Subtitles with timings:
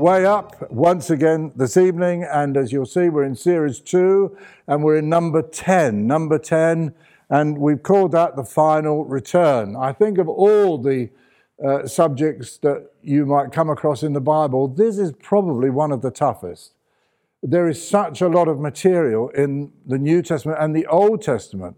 [0.00, 4.34] way up once again this evening, and as you'll see, we're in series two,
[4.66, 6.06] and we're in number 10.
[6.06, 6.94] Number 10,
[7.28, 9.76] and we've called that the final return.
[9.76, 11.10] I think of all the
[11.62, 16.00] uh, subjects that you might come across in the Bible, this is probably one of
[16.00, 16.72] the toughest.
[17.42, 21.76] There is such a lot of material in the New Testament and the Old Testament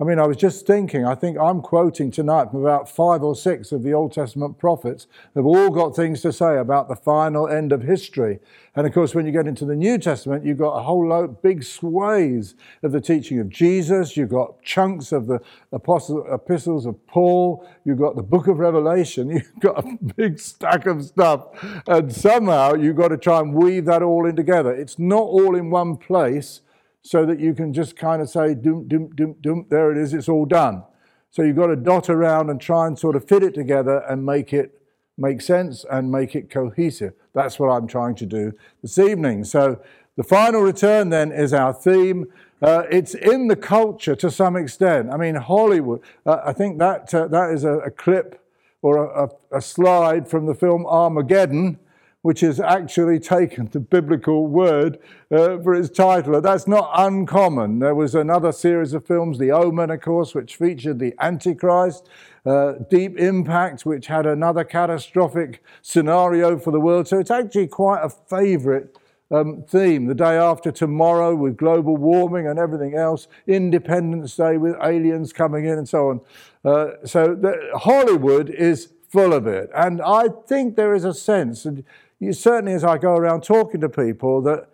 [0.00, 3.34] I mean, I was just thinking, I think I'm quoting tonight from about five or
[3.34, 7.48] six of the Old Testament prophets They've all got things to say about the final
[7.48, 8.38] end of history.
[8.76, 11.42] And of course, when you get into the New Testament, you've got a whole load,
[11.42, 14.16] big swathes of the teaching of Jesus.
[14.16, 15.40] You've got chunks of the
[15.72, 17.68] epistles of Paul.
[17.84, 19.30] You've got the book of Revelation.
[19.30, 21.48] You've got a big stack of stuff.
[21.86, 24.72] And somehow you've got to try and weave that all in together.
[24.72, 26.60] It's not all in one place
[27.02, 30.14] so that you can just kind of say, doom, doom, doom, doom, there it is,
[30.14, 30.82] it's all done.
[31.30, 34.24] So you've got to dot around and try and sort of fit it together and
[34.24, 34.74] make it
[35.18, 37.12] make sense and make it cohesive.
[37.34, 39.44] That's what I'm trying to do this evening.
[39.44, 39.80] So
[40.16, 42.26] the final return then is our theme.
[42.62, 45.10] Uh, it's in the culture to some extent.
[45.12, 48.44] I mean, Hollywood, uh, I think that, uh, that is a, a, clip
[48.82, 51.78] or a, a, slide from the film Armageddon
[52.22, 54.98] which has actually taken the biblical word
[55.30, 56.40] uh, for its title.
[56.40, 57.78] That's not uncommon.
[57.78, 62.08] There was another series of films, The Omen, of course, which featured the Antichrist,
[62.44, 67.06] uh, Deep Impact, which had another catastrophic scenario for the world.
[67.06, 68.96] So it's actually quite a favorite.
[69.30, 74.74] Um, theme the day after tomorrow with global warming and everything else, Independence Day with
[74.82, 76.20] aliens coming in and so on.
[76.64, 79.70] Uh, so the, Hollywood is full of it.
[79.74, 81.84] And I think there is a sense, and
[82.32, 84.68] certainly as I go around talking to people, that,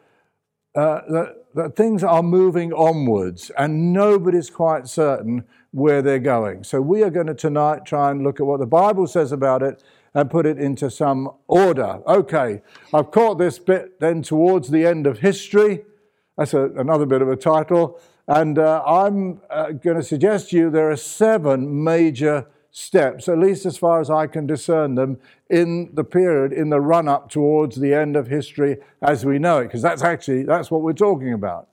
[0.75, 6.65] uh, that, that things are moving onwards and nobody's quite certain where they're going.
[6.65, 9.63] So we are going to tonight try and look at what the Bible says about
[9.63, 9.83] it
[10.15, 12.01] and put it into some order.
[12.07, 15.85] Okay, I've caught this bit then towards the end of history.
[16.39, 18.01] That's a, another bit of a title.
[18.27, 23.39] And uh, I'm uh, going to suggest to you there are seven major steps, at
[23.39, 25.19] least as far as I can discern them,
[25.49, 29.61] in the period, in the run up towards the end of history as we know
[29.61, 31.69] it, because that's actually, that's what we're talking about.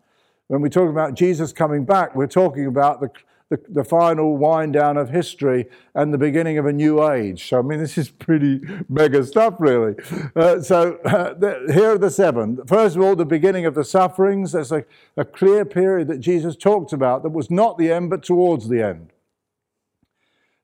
[0.48, 3.10] When we talk about Jesus coming back, we're talking about the,
[3.50, 7.50] the, the, final wind down of history and the beginning of a new age.
[7.50, 9.96] So, I mean, this is pretty mega stuff, really.
[10.36, 12.60] Uh, so, uh, the, here are the seven.
[12.68, 14.52] First of all, the beginning of the sufferings.
[14.52, 14.86] There's a,
[15.18, 18.84] a clear period that Jesus talked about that was not the end, but towards the
[18.84, 19.12] end.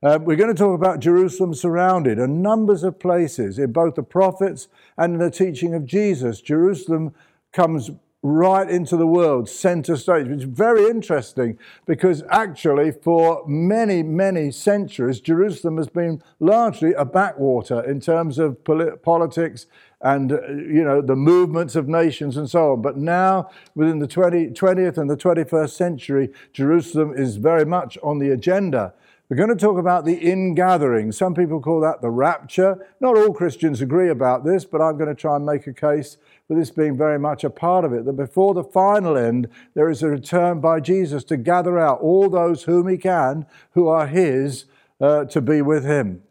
[0.04, 4.04] Uh, we're going to talk about Jerusalem surrounded and numbers of places in both the
[4.04, 6.40] prophets and in the teaching of Jesus.
[6.40, 7.16] Jerusalem
[7.52, 7.90] comes
[8.22, 11.58] right into the world, center stage, which is very interesting
[11.88, 18.64] because actually, for many, many centuries, Jerusalem has been largely a backwater in terms of
[18.64, 19.66] polit- politics
[20.02, 22.84] and uh, you know the movements of nations and so on.
[22.84, 28.20] But now, within the 20, 20th and the 21st century, Jerusalem is very much on
[28.20, 28.94] the agenda.
[29.30, 31.12] We're going to talk about the ingathering.
[31.12, 32.88] Some people call that the rapture.
[33.02, 36.16] Not all Christians agree about this, but I'm going to try and make a case
[36.48, 38.06] for this being very much a part of it.
[38.06, 42.30] That before the final end, there is a return by Jesus to gather out all
[42.30, 44.64] those whom he can, who are his,
[45.02, 46.24] uh, to be with him.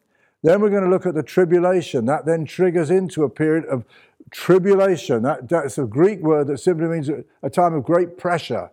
[0.42, 2.06] Then we're going to look at the tribulation.
[2.06, 3.84] That then triggers into a period of
[4.30, 5.22] tribulation.
[5.22, 7.10] That, that's a Greek word that simply means
[7.42, 8.70] a time of great pressure.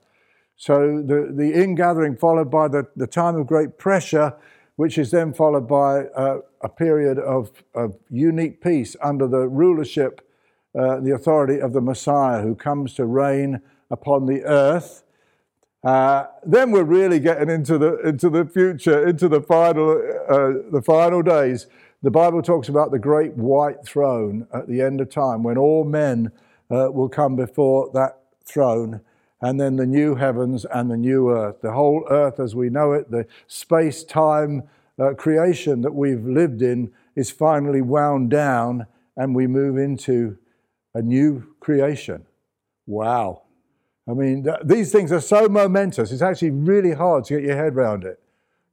[0.55, 4.33] So the, the ingathering followed by the, the time of great pressure,
[4.75, 10.27] which is then followed by uh, a period of, of unique peace under the rulership,
[10.77, 15.03] uh, the authority of the Messiah who comes to reign upon the earth.
[15.83, 19.91] Uh, then we're really getting into the, into the future, into the final,
[20.29, 21.67] uh, the final days.
[22.01, 25.83] The Bible talks about the great white throne at the end of time when all
[25.83, 26.31] men
[26.71, 29.01] uh, will come before that throne
[29.43, 31.59] and then the new heavens and the new earth.
[31.61, 34.63] The whole earth as we know it, the space time
[34.97, 38.87] uh, creation that we've lived in, is finally wound down
[39.17, 40.37] and we move into
[40.93, 42.25] a new creation.
[42.87, 43.41] Wow.
[44.07, 47.57] I mean, th- these things are so momentous, it's actually really hard to get your
[47.57, 48.21] head around it.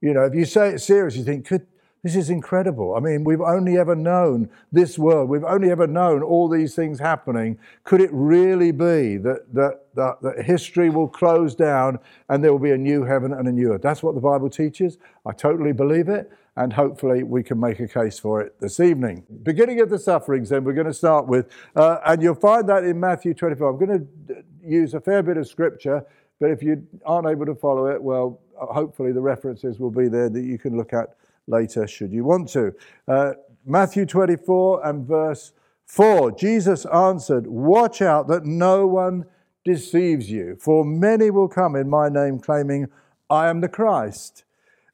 [0.00, 1.66] You know, if you say it serious, you think, could,
[2.02, 2.94] this is incredible.
[2.94, 5.28] I mean, we've only ever known this world.
[5.28, 7.58] We've only ever known all these things happening.
[7.84, 11.98] Could it really be that, that, that, that, history will close down
[12.28, 13.82] and there will be a new heaven and a new earth?
[13.82, 14.96] That's what the Bible teaches.
[15.26, 19.24] I totally believe it, and hopefully we can make a case for it this evening.
[19.42, 22.84] Beginning of the sufferings, then, we're going to start with, uh, and you'll find that
[22.84, 23.68] in Matthew 24.
[23.68, 26.02] I'm going to use a fair bit of scripture,
[26.40, 30.30] but if you aren't able to follow it, well, hopefully the references will be there
[30.30, 31.16] that you can look at
[31.50, 32.74] later should you want to.
[33.06, 33.32] Uh,
[33.66, 35.52] Matthew 24 and verse
[35.86, 39.26] 4 Jesus answered, Watch out that no one
[39.64, 42.88] deceives you, for many will come in my name claiming,
[43.28, 44.44] I am the Christ,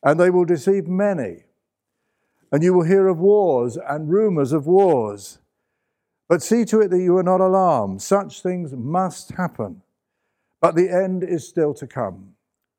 [0.03, 1.45] and they will deceive many.
[2.53, 5.39] And you will hear of wars and rumors of wars.
[6.29, 8.03] But see to it that you are not alarmed.
[8.03, 9.83] Such things must happen.
[10.61, 12.35] But the end is still to come.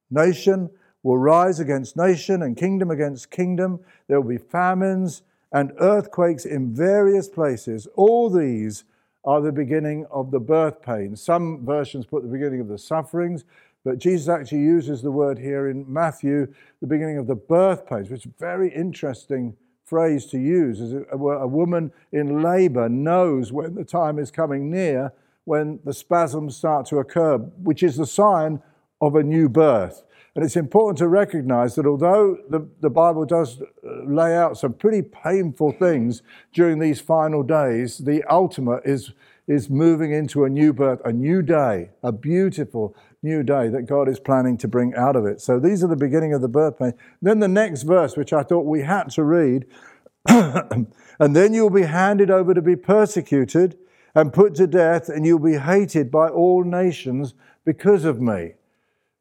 [0.09, 0.69] Nation
[1.07, 3.80] will rise against nation and kingdom against kingdom.
[4.09, 5.21] There will be famines
[5.54, 7.88] and earthquakes in various places.
[7.95, 8.83] All these
[9.24, 11.21] are the beginning of the birth pains.
[11.21, 13.45] Some versions put the beginning of the sufferings,
[13.86, 18.10] but Jesus actually uses the word here in Matthew, the beginning of the birth pains,
[18.10, 19.56] which is a very interesting
[19.86, 20.81] phrase to use.
[20.81, 25.13] As a woman in labor knows when the time is coming near,
[25.45, 28.62] when the spasms start to occur, which is the sign
[29.00, 30.03] of a new birth.
[30.38, 34.72] And it's important to recognize that although the, the Bible does uh, lay out some
[34.72, 36.22] pretty painful things
[36.54, 39.13] during these final days, the ultimate is,
[39.48, 44.07] is moving into a new birth, a new day, a beautiful new day that God
[44.07, 45.42] is planning to bring out of it.
[45.42, 46.94] So these are the beginning of the birth pain.
[47.19, 49.66] Then the next verse, which I thought we had to read,
[50.28, 50.86] and
[51.18, 53.75] then you'll be handed over to be persecuted
[54.13, 57.34] and put to death, and you'll be hated by all nations
[57.66, 58.54] because of me.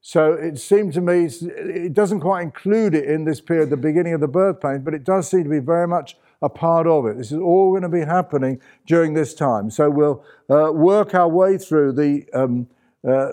[0.08, 4.14] So it seemed to me, it doesn't quite include it in this period, the beginning
[4.14, 7.06] of the birth pains, but it does seem to be very much a part of
[7.06, 7.16] it.
[7.16, 9.68] This is all going to be happening during this time.
[9.68, 12.68] So we'll uh, work our way through the, um,
[13.04, 13.32] uh,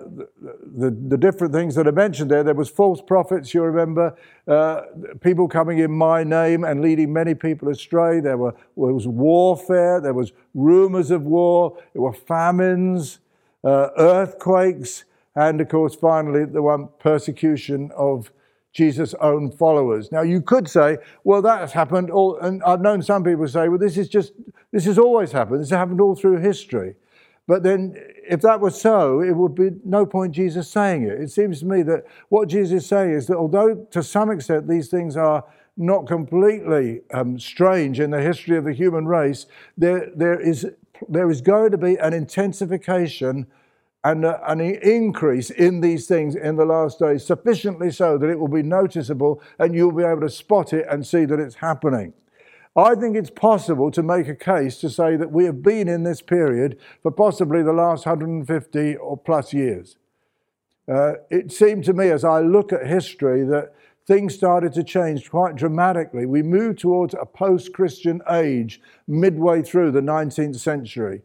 [0.75, 2.43] the, the, different things that are mentioned there.
[2.43, 4.17] There was false prophets, you remember,
[4.47, 4.81] uh,
[5.21, 8.19] people coming in my name and leading many people astray.
[8.19, 10.01] There, were, there was warfare.
[10.01, 11.77] There was rumors of war.
[11.93, 13.19] There were famines,
[13.63, 15.05] uh, earthquakes.
[15.35, 18.31] And of course, finally, the one persecution of
[18.71, 20.11] Jesus' own followers.
[20.11, 23.69] Now, you could say, well, that has happened all, and I've known some people say,
[23.69, 24.33] well, this is just,
[24.71, 25.61] this has always happened.
[25.61, 26.95] This has happened all through history.
[27.45, 27.95] But then,
[28.27, 31.21] if that was so, it would be no point Jesus saying it.
[31.21, 34.67] It seems to me that what Jesus is saying is that although to some extent
[34.67, 35.43] these things are
[35.75, 39.45] not completely um, strange in the history of the human race,
[39.77, 40.65] there, there, is,
[41.09, 43.45] there is going to be an intensification
[44.03, 48.37] and uh, an increase in these things in the last days, sufficiently so that it
[48.37, 52.13] will be noticeable and you'll be able to spot it and see that it's happening.
[52.75, 56.03] I think it's possible to make a case to say that we have been in
[56.03, 59.97] this period for possibly the last 150 or plus years.
[60.91, 63.73] Uh, it seemed to me as I look at history that
[64.05, 66.25] things started to change quite dramatically.
[66.25, 71.21] We moved towards a post Christian age midway through the 19th century.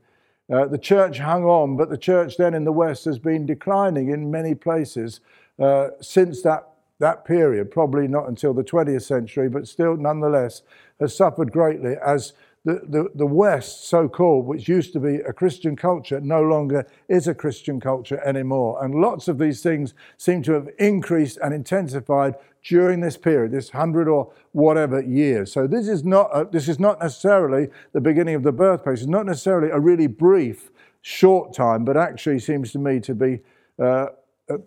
[0.50, 4.08] Uh, the church hung on, but the church then in the West has been declining
[4.08, 5.20] in many places
[5.58, 6.68] uh, since that,
[7.00, 10.62] that period, probably not until the 20th century, but still nonetheless
[11.00, 12.32] has suffered greatly as
[12.64, 16.86] the, the, the West, so called, which used to be a Christian culture, no longer
[17.08, 18.82] is a Christian culture anymore.
[18.84, 22.34] And lots of these things seem to have increased and intensified
[22.68, 25.52] during this period, this hundred or whatever years.
[25.52, 29.00] So this is not a, this is not necessarily the beginning of the birth pains.
[29.00, 30.70] It's not necessarily a really brief,
[31.00, 33.40] short time, but actually seems to me to be
[33.78, 34.08] uh,
[34.50, 34.58] uh,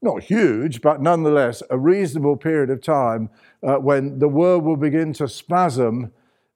[0.00, 3.28] not huge, but nonetheless a reasonable period of time
[3.62, 6.12] uh, when the world will begin to spasm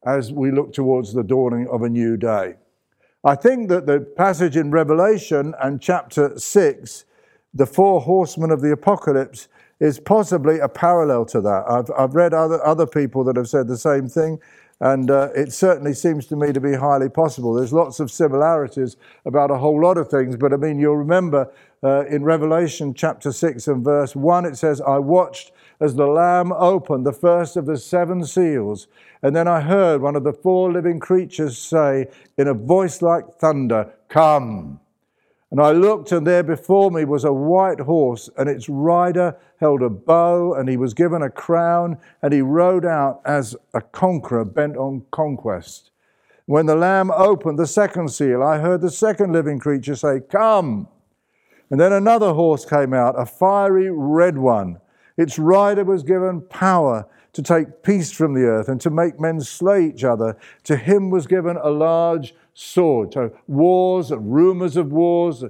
[0.07, 2.55] as we look towards the dawning of a new day.
[3.23, 7.05] I think that the passage in Revelation and chapter 6,
[7.53, 9.49] the four horsemen of the apocalypse,
[9.81, 11.65] is possibly a parallel to that.
[11.69, 14.39] I've, I've read other, other people that have said the same thing,
[14.81, 17.55] and uh, it certainly seems to me to be highly possible.
[17.55, 21.51] There's lots of similarities about a whole lot of things, but I mean, you'll remember
[21.83, 26.53] uh, in Revelation chapter 6 and verse 1, it says, I watched as the Lamb
[26.53, 28.87] opened the first of the seven seals,
[29.23, 32.07] and then I heard one of the four living creatures say
[32.39, 34.81] in a voice like thunder, Come.
[35.55, 39.83] And I looked, and there before me was a white horse, and its rider held
[39.83, 44.45] a bow, and he was given a crown, and he rode out as a conqueror
[44.45, 45.93] bent on conquest.
[46.47, 50.89] When the Lamb opened the second seal, I heard the second living creature say, Come.
[51.71, 54.81] And then another horse came out, a fiery red one.
[55.17, 59.41] Its rider was given power to take peace from the earth and to make men
[59.41, 60.37] slay each other.
[60.65, 63.13] To him was given a large sword.
[63.13, 65.45] So, wars, rumors of wars,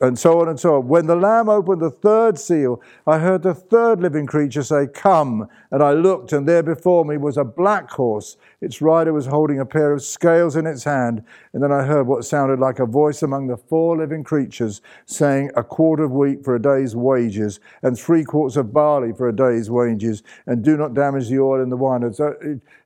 [0.00, 0.88] and so on and so on.
[0.88, 5.48] When the Lamb opened the third seal, I heard the third living creature say, Come.
[5.70, 8.36] And I looked, and there before me was a black horse.
[8.60, 11.22] Its rider was holding a pair of scales in its hand.
[11.52, 15.50] And then I heard what sounded like a voice among the four living creatures saying,
[15.56, 19.36] A quart of wheat for a day's wages, and three quarts of barley for a
[19.36, 22.02] day's wages, and do not damage the oil and the wine.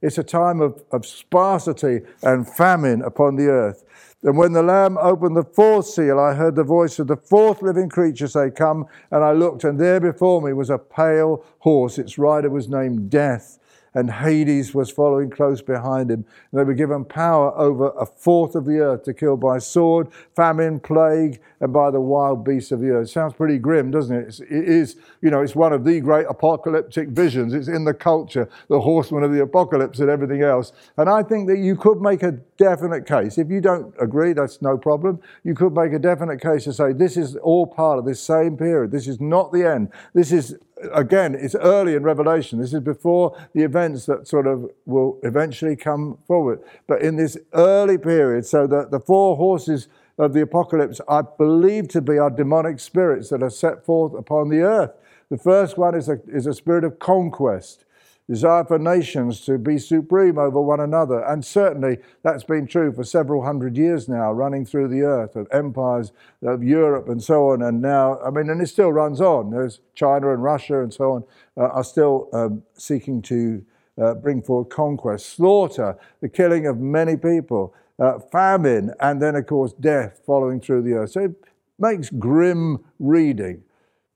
[0.03, 3.85] It's a time of, of sparsity and famine upon the earth.
[4.23, 7.63] And when the Lamb opened the fourth seal, I heard the voice of the fourth
[7.63, 8.87] living creature say, Come.
[9.11, 11.99] And I looked, and there before me was a pale horse.
[11.99, 13.60] Its rider was named Death
[13.95, 16.25] and Hades was following close behind him.
[16.53, 20.81] They were given power over a fourth of the earth to kill by sword, famine,
[20.81, 23.11] plague, and by the wild beasts of the earth.
[23.11, 24.29] Sounds pretty grim, doesn't it?
[24.29, 27.53] It's, it is, you know, it's one of the great apocalyptic visions.
[27.53, 30.73] It's in the culture, the horseman of the apocalypse and everything else.
[30.97, 33.39] And I think that you could make a definite case.
[33.39, 35.21] If you don't agree, that's no problem.
[35.45, 38.57] You could make a definite case to say this is all part of this same
[38.57, 38.91] period.
[38.91, 39.91] This is not the end.
[40.15, 40.57] This is
[40.93, 42.61] again, it's early in Revelation.
[42.61, 46.61] This is before the events that sort of will eventually come forward.
[46.87, 51.89] But in this early period, so that the four horses of the apocalypse I believe
[51.89, 54.91] to be our demonic spirits that are set forth upon the earth.
[55.31, 57.85] The first one is a, is a spirit of conquest
[58.31, 61.21] desire for nations to be supreme over one another.
[61.25, 65.49] And certainly that's been true for several hundred years now, running through the earth of
[65.51, 67.61] empires of Europe and so on.
[67.61, 69.51] And now, I mean, and it still runs on.
[69.51, 71.25] There's China and Russia and so on
[71.57, 73.65] uh, are still um, seeking to
[74.01, 79.47] uh, bring forth conquest, slaughter, the killing of many people, uh, famine, and then, of
[79.47, 81.11] course, death following through the earth.
[81.11, 81.33] So it
[81.81, 83.65] makes grim reading.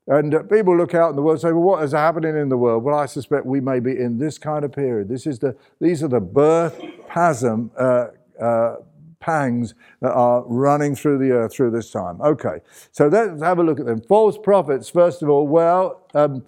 [0.07, 2.49] And uh, people look out in the world and say, well, what is happening in
[2.49, 2.83] the world?
[2.83, 5.09] Well, I suspect we may be in this kind of period.
[5.09, 8.75] This is the, these are the birth pasm, uh, uh,
[9.19, 12.21] pangs that are running through the earth through this time.
[12.21, 12.59] Okay,
[12.91, 13.99] so let's have a look at them.
[14.01, 16.45] False prophets, first of all, well, um,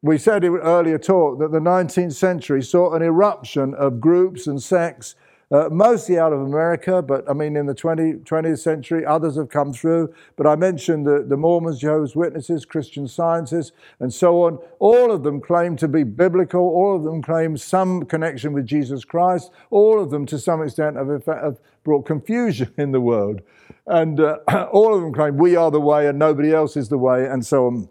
[0.00, 4.62] we said in earlier talk that the 19th century saw an eruption of groups and
[4.62, 5.16] sects
[5.54, 9.50] uh, mostly out of America, but I mean, in the 20, 20th century, others have
[9.50, 10.12] come through.
[10.34, 13.70] But I mentioned the, the Mormons, Jehovah's Witnesses, Christian scientists,
[14.00, 14.58] and so on.
[14.80, 16.60] All of them claim to be biblical.
[16.60, 19.52] All of them claim some connection with Jesus Christ.
[19.70, 23.40] All of them, to some extent, have, have brought confusion in the world.
[23.86, 24.38] And uh,
[24.72, 27.46] all of them claim we are the way and nobody else is the way, and
[27.46, 27.88] so on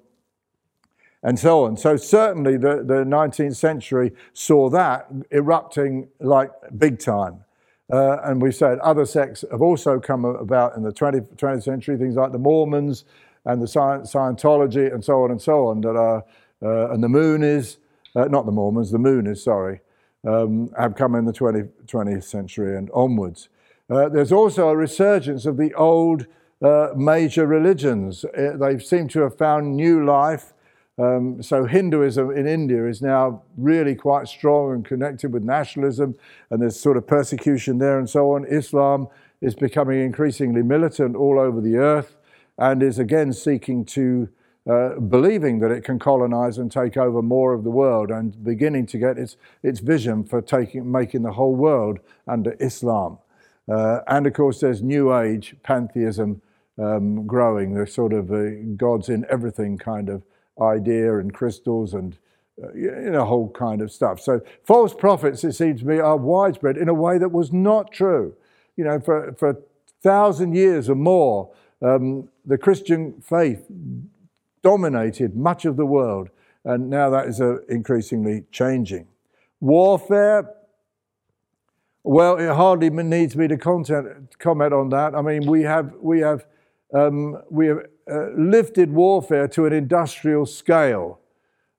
[1.26, 1.78] and so on.
[1.78, 7.43] So certainly the, the 19th century saw that erupting like big time.
[7.94, 11.96] Uh, and we said other sects have also come about in the 20th, 20th century,
[11.96, 13.06] things like the Mormons
[13.46, 16.26] and the Scientology and so on and so on, that are,
[16.64, 17.78] uh, and the Moonies,
[18.16, 19.82] uh, not the Mormons, the Moonies, sorry,
[20.26, 23.50] um, have come in the 20th, 20th century and onwards.
[23.88, 26.26] Uh, there's also a resurgence of the old
[26.64, 28.26] uh, major religions.
[28.26, 30.53] Uh, they seem to have found new life
[30.98, 36.16] um, so Hinduism in India is now really quite strong and connected with nationalism,
[36.50, 38.46] and there's sort of persecution there and so on.
[38.46, 39.08] Islam
[39.42, 42.16] is becoming increasingly militant all over the earth,
[42.58, 44.30] and is again seeking to
[44.70, 48.86] uh, believing that it can colonize and take over more of the world, and beginning
[48.86, 53.18] to get its its vision for taking making the whole world under Islam.
[53.68, 56.42] Uh, and of course, there's New Age pantheism
[56.78, 57.74] um, growing.
[57.74, 60.22] the sort of a gods in everything kind of
[60.62, 62.18] idea and crystals and
[62.62, 64.20] uh, you know, whole kind of stuff.
[64.20, 67.92] So false prophets, it seems to me, are widespread in a way that was not
[67.92, 68.36] true.
[68.76, 69.58] You know, for, for a
[70.04, 73.66] thousand years or more, um, the Christian faith
[74.62, 76.30] dominated much of the world,
[76.64, 79.08] and now that is uh, increasingly changing.
[79.60, 80.50] Warfare,
[82.04, 85.16] well, it hardly needs me to content, comment on that.
[85.16, 86.46] I mean, we have, we have,
[86.94, 87.80] um, we have
[88.12, 91.20] uh, lifted warfare to an industrial scale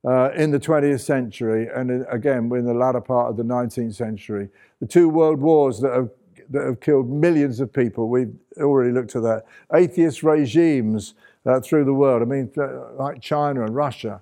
[0.07, 4.49] uh, in the 20th century, and again, in the latter part of the 19th century.
[4.81, 6.11] The two world wars that have,
[6.51, 9.45] that have killed millions of people, we've already looked at that.
[9.73, 11.15] Atheist regimes
[11.47, 14.21] uh, through the world, I mean, uh, like China and Russia.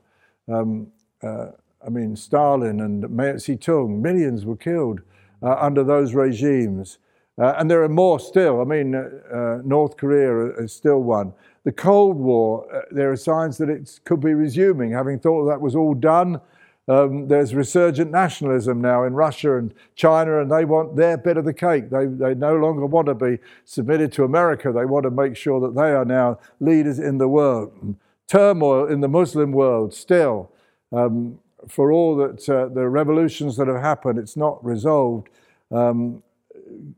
[0.52, 0.88] Um,
[1.22, 1.48] uh,
[1.84, 5.00] I mean, Stalin and Mao Zedong, millions were killed
[5.42, 6.98] under those regimes.
[7.38, 8.60] Uh, and there are more still.
[8.60, 11.32] I mean, uh, uh, North Korea is still one.
[11.64, 14.92] The Cold War, uh, there are signs that it could be resuming.
[14.92, 16.40] Having thought that was all done,
[16.88, 21.44] um, there's resurgent nationalism now in Russia and China, and they want their bit of
[21.44, 21.90] the cake.
[21.90, 24.72] They, they no longer want to be submitted to America.
[24.72, 27.96] They want to make sure that they are now leaders in the world.
[28.26, 30.50] Turmoil in the Muslim world still.
[30.90, 31.38] Um,
[31.68, 35.28] for all that uh, the revolutions that have happened, it's not resolved.
[35.70, 36.24] Um,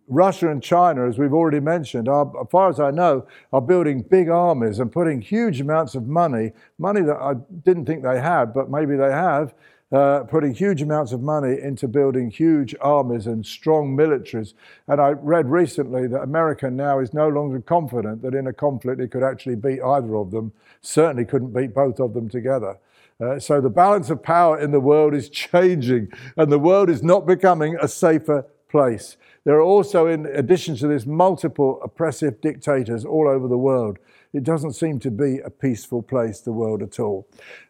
[0.09, 4.03] Russia and China, as we've already mentioned, are, as far as I know, are building
[4.03, 8.53] big armies and putting huge amounts of money, money that I didn't think they had,
[8.53, 9.55] but maybe they have,
[9.93, 14.55] uh, putting huge amounts of money into building huge armies and strong militaries.
[14.89, 19.01] And I read recently that America now is no longer confident that in a conflict
[19.01, 22.79] it could actually beat either of them, certainly couldn't beat both of them together.
[23.21, 27.03] Uh, so the balance of power in the world is changing, and the world is
[27.03, 29.17] not becoming a safer place.
[29.45, 33.99] There are also, in addition to this, multiple oppressive dictators all over the world.
[34.33, 37.29] It doesn't seem to be a peaceful place, the world at all.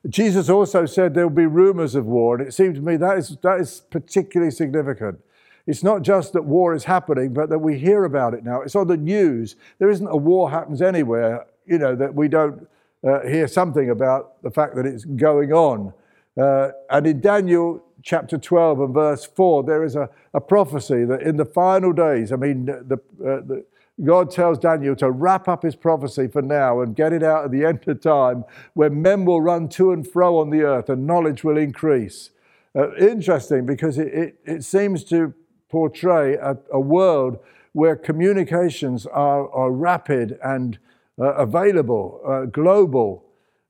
[0.08, 3.18] Jesus also said there will be rumors of war, and it seemed to me that
[3.18, 5.18] is, that is particularly significant.
[5.66, 8.62] It's not just that war is happening, but that we hear about it now.
[8.62, 9.56] It's on the news.
[9.78, 12.68] There isn't a war happens anywhere, you know, that we don't
[13.06, 15.92] uh, hear something about the fact that it's going on.
[16.36, 21.22] Uh, and in Daniel chapter 12 and verse 4, there is a, a prophecy that
[21.22, 23.64] in the final days, I mean, the, uh, the,
[24.04, 27.50] God tells Daniel to wrap up his prophecy for now and get it out at
[27.50, 28.44] the end of time
[28.74, 32.30] when men will run to and fro on the earth and knowledge will increase.
[32.76, 35.32] Uh, interesting because it, it, it, seems to
[35.68, 37.38] portray a, a world
[37.72, 40.78] where communications are, are rapid and
[41.20, 43.24] uh, available, uh, global,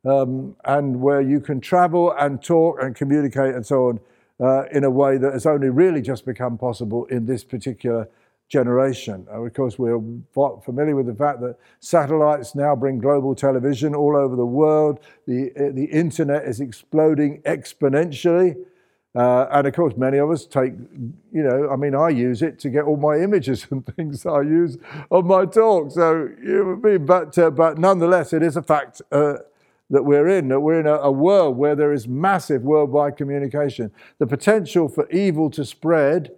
[0.07, 4.01] um, and where you can travel and talk and communicate and so on
[4.41, 8.09] uh, in a way that has only really just become possible in this particular
[8.49, 9.27] generation.
[9.33, 10.01] Uh, of course, we're
[10.63, 15.01] familiar with the fact that satellites now bring global television all over the world.
[15.27, 18.57] The, uh, the internet is exploding exponentially.
[19.17, 20.73] Uh, and of course, many of us take,
[21.33, 24.43] you know, I mean, I use it to get all my images and things I
[24.43, 24.77] use
[25.11, 25.93] on my talk.
[25.93, 29.35] So, you know, but, uh, but nonetheless, it is a fact uh,
[29.91, 33.91] that we're in, that we're in a, a, world where there is massive worldwide communication.
[34.19, 36.33] The potential for evil to spread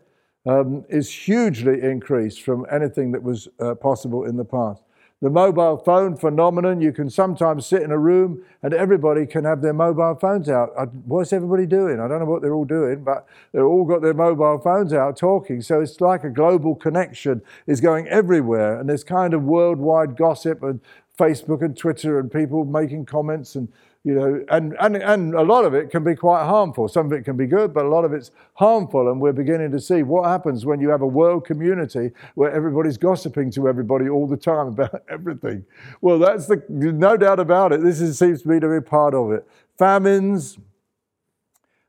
[0.47, 4.83] um, is hugely increased from anything that was uh, possible in the past.
[5.23, 9.62] The mobile phone phenomenon, you can sometimes sit in a room and everybody can have
[9.62, 10.73] their mobile phones out.
[10.79, 12.00] I, what's everybody doing?
[12.00, 15.17] I don't know what they're all doing, but they've all got their mobile phones out
[15.17, 15.62] talking.
[15.62, 18.79] So it's like a global connection is going everywhere.
[18.79, 20.81] And there's kind of worldwide gossip and
[21.19, 23.69] Facebook and Twitter and people making comments and
[24.07, 26.87] you know, and, and, and a lot of it can be quite harmful.
[26.87, 29.11] Some of it can be good, but a lot of it's harmful.
[29.11, 32.99] And we're beginning to see what happens when you have a world community where everybody's
[32.99, 35.65] gossiping to everybody all the time about everything.
[36.02, 37.83] Well, that's the, no doubt about it.
[37.83, 39.45] This is, seems to be to be part of it.
[39.76, 40.57] Famines.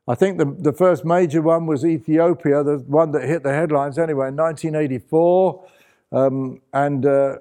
[0.08, 3.96] I think the, the first major one was Ethiopia, the one that hit the headlines
[3.96, 5.64] anyway in 1984.
[6.10, 7.36] Um, and uh,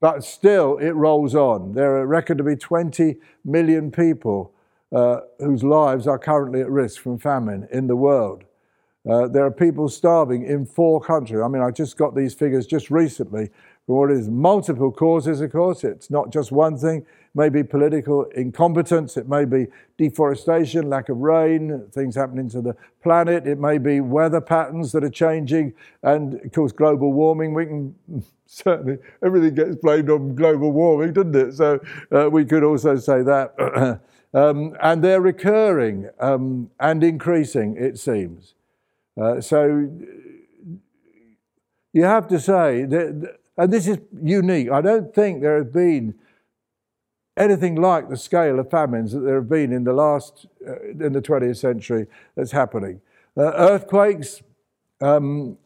[0.00, 1.74] but still, it rolls on.
[1.74, 4.52] There are reckoned to be 20 million people
[4.92, 8.44] uh, whose lives are currently at risk from famine in the world.
[9.08, 11.40] Uh, there are people starving in four countries.
[11.44, 13.50] I mean, I just got these figures just recently
[13.84, 15.84] from what is multiple causes, of course.
[15.84, 17.00] It's not just one thing.
[17.00, 19.18] It may be political incompetence.
[19.18, 19.66] It may be
[19.98, 23.46] deforestation, lack of rain, things happening to the planet.
[23.46, 25.74] It may be weather patterns that are changing.
[26.02, 27.52] And, of course, global warming.
[27.52, 27.94] We can
[28.54, 31.54] certainly, everything gets blamed on global warming, doesn't it?
[31.54, 31.80] So
[32.12, 34.00] uh, we could also say that.
[34.34, 38.54] um, and they're recurring um, and increasing, it seems.
[39.20, 39.88] Uh, so
[41.92, 44.70] you have to say that, and this is unique.
[44.70, 46.14] I don't think there has been
[47.36, 51.12] anything like the scale of famines that there have been in the last, uh, in
[51.12, 53.00] the 20th century that's happening.
[53.36, 54.42] Uh, earthquakes.
[55.00, 55.58] Um,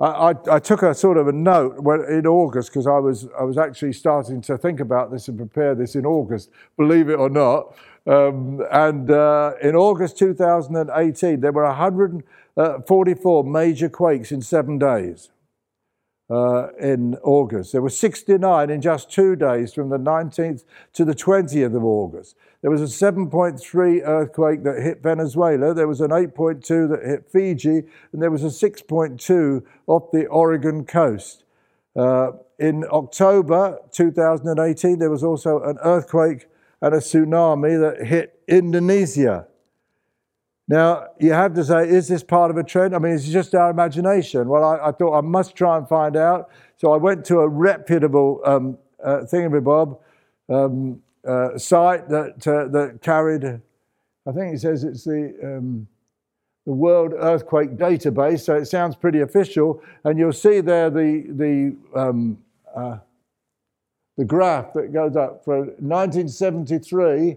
[0.00, 1.76] I, I, took a sort of a note
[2.08, 5.76] in August because I was I was actually starting to think about this and prepare
[5.76, 7.76] this in August, believe it or not.
[8.06, 12.24] Um, and uh, in August 2018, there were 100
[12.56, 15.30] uh, 44 major quakes in seven days
[16.28, 17.72] uh, in August.
[17.72, 22.36] There were 69 in just two days from the 19th to the 20th of August.
[22.64, 25.74] There was a 7.3 earthquake that hit Venezuela.
[25.74, 30.86] There was an 8.2 that hit Fiji, and there was a 6.2 off the Oregon
[30.86, 31.44] coast.
[31.94, 36.46] Uh, in October 2018, there was also an earthquake
[36.80, 39.46] and a tsunami that hit Indonesia.
[40.66, 42.96] Now, you have to say, is this part of a trend?
[42.96, 44.48] I mean, it's just our imagination.
[44.48, 46.48] Well, I, I thought I must try and find out.
[46.78, 49.98] So I went to a reputable um, uh, thingamabob
[50.48, 55.86] um, uh, site that, uh, that carried, I think it says it's the, um,
[56.66, 59.82] the World Earthquake Database, so it sounds pretty official.
[60.04, 62.38] And you'll see there the, the, um,
[62.74, 62.98] uh,
[64.16, 67.36] the graph that goes up for 1973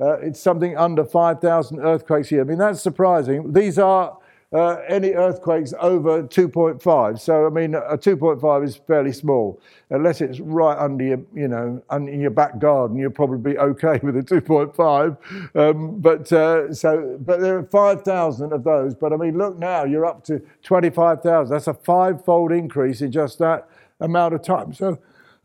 [0.00, 2.40] uh, it's something under 5,000 earthquakes a year.
[2.42, 3.52] I mean, that's surprising.
[3.52, 4.18] These are
[4.52, 7.18] uh, any earthquakes over 2.5.
[7.18, 9.60] So, I mean, a 2.5 is fairly small.
[9.90, 14.00] Unless it's right under your, you know, in your back garden, you'll probably be okay
[14.02, 15.16] with a 2.5.
[15.56, 18.94] Um, but uh, so, but there are 5,000 of those.
[18.94, 21.52] But I mean, look now, you're up to 25,000.
[21.52, 23.68] That's a five-fold increase in just that
[24.00, 24.72] amount of time.
[24.72, 24.98] So,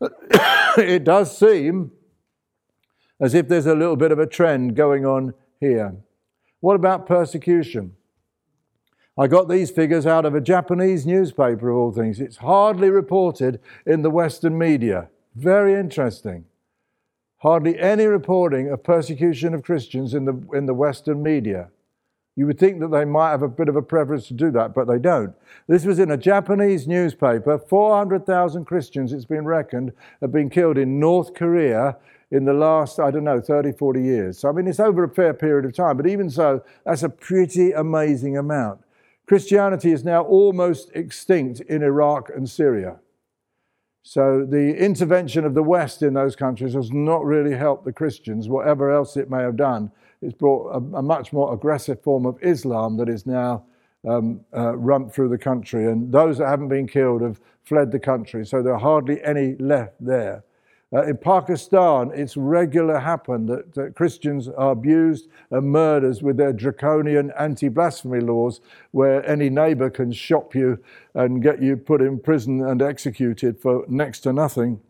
[0.78, 1.92] it does seem
[3.20, 5.94] as if there's a little bit of a trend going on here.
[6.60, 7.96] What about persecution?
[9.18, 12.18] I got these figures out of a Japanese newspaper, of all things.
[12.18, 15.10] It's hardly reported in the Western media.
[15.34, 16.46] Very interesting.
[17.38, 21.68] Hardly any reporting of persecution of Christians in the, in the Western media.
[22.36, 24.72] You would think that they might have a bit of a preference to do that,
[24.74, 25.34] but they don't.
[25.66, 27.58] This was in a Japanese newspaper.
[27.58, 31.98] 400,000 Christians, it's been reckoned, have been killed in North Korea
[32.30, 34.38] in the last, I don't know, 30, 40 years.
[34.38, 37.10] So, I mean, it's over a fair period of time, but even so, that's a
[37.10, 38.81] pretty amazing amount.
[39.26, 42.98] Christianity is now almost extinct in Iraq and Syria.
[44.02, 48.48] So the intervention of the West in those countries has not really helped the Christians,
[48.48, 49.92] whatever else it may have done.
[50.20, 53.64] It's brought a, a much more aggressive form of Islam that is now
[54.08, 55.86] um, uh, run through the country.
[55.86, 59.54] And those that haven't been killed have fled the country, so there are hardly any
[59.56, 60.42] left there.
[60.94, 66.52] Uh, in Pakistan, it's regular happen that, that Christians are abused and murdered with their
[66.52, 70.78] draconian anti-blasphemy laws, where any neighbour can shop you
[71.14, 74.80] and get you put in prison and executed for next to nothing,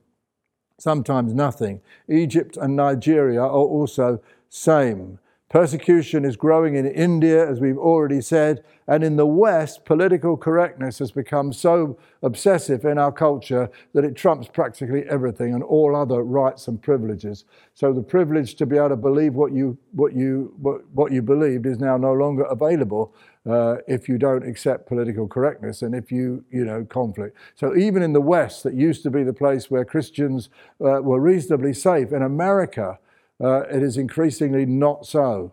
[0.78, 1.80] sometimes nothing.
[2.08, 5.20] Egypt and Nigeria are also same.
[5.52, 10.98] Persecution is growing in India, as we've already said, and in the West, political correctness
[10.98, 16.22] has become so obsessive in our culture that it trumps practically everything and all other
[16.22, 17.44] rights and privileges.
[17.74, 21.20] So the privilege to be able to believe what you, what you, what, what you
[21.20, 23.14] believed is now no longer available
[23.46, 27.36] uh, if you don't accept political correctness and if you, you know, conflict.
[27.56, 30.48] So even in the West, that used to be the place where Christians
[30.80, 32.98] uh, were reasonably safe, in America,
[33.42, 35.52] uh, it is increasingly not so.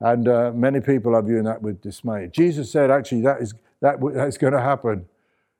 [0.00, 2.28] And uh, many people are viewing that with dismay.
[2.32, 5.06] Jesus said, actually, that is, that, that's going to happen.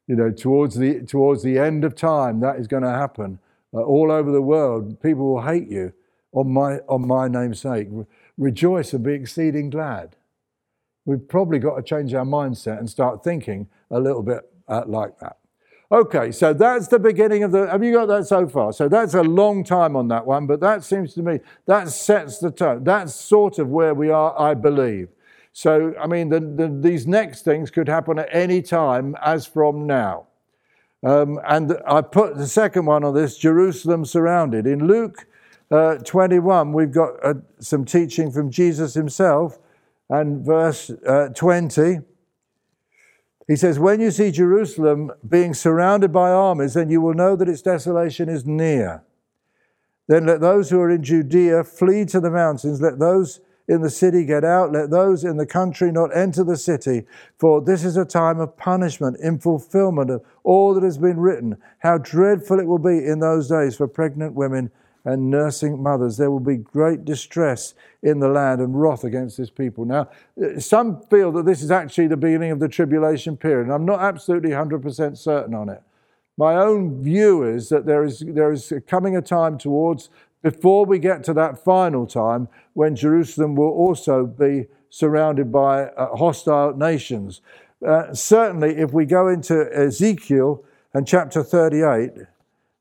[0.08, 3.38] You know, towards the, towards the end of time, that is going to happen.
[3.72, 5.92] Uh, all over the world, people will hate you
[6.32, 7.88] on my, on my name's sake.
[8.36, 10.16] Rejoice and be exceeding glad.
[11.04, 15.18] We've probably got to change our mindset and start thinking a little bit uh, like
[15.20, 15.36] that.
[15.92, 17.68] Okay, so that's the beginning of the.
[17.68, 18.72] Have you got that so far?
[18.72, 22.38] So that's a long time on that one, but that seems to me that sets
[22.38, 22.82] the tone.
[22.82, 25.08] That's sort of where we are, I believe.
[25.52, 29.86] So, I mean, the, the, these next things could happen at any time as from
[29.86, 30.28] now.
[31.04, 34.66] Um, and I put the second one on this Jerusalem surrounded.
[34.66, 35.26] In Luke
[35.70, 39.58] uh, 21, we've got uh, some teaching from Jesus himself,
[40.08, 42.00] and verse uh, 20.
[43.48, 47.48] He says, When you see Jerusalem being surrounded by armies, then you will know that
[47.48, 49.02] its desolation is near.
[50.08, 52.80] Then let those who are in Judea flee to the mountains.
[52.80, 54.72] Let those in the city get out.
[54.72, 57.06] Let those in the country not enter the city.
[57.38, 61.56] For this is a time of punishment in fulfillment of all that has been written.
[61.78, 64.70] How dreadful it will be in those days for pregnant women
[65.04, 66.16] and nursing mothers.
[66.16, 69.84] There will be great distress in the land and wrath against this people.
[69.84, 70.08] Now,
[70.58, 74.00] some feel that this is actually the beginning of the tribulation period, and I'm not
[74.00, 75.82] absolutely 100% certain on it.
[76.36, 80.08] My own view is that there is, there is coming a time towards,
[80.42, 86.16] before we get to that final time, when Jerusalem will also be surrounded by uh,
[86.16, 87.40] hostile nations.
[87.86, 92.12] Uh, certainly, if we go into Ezekiel and chapter 38,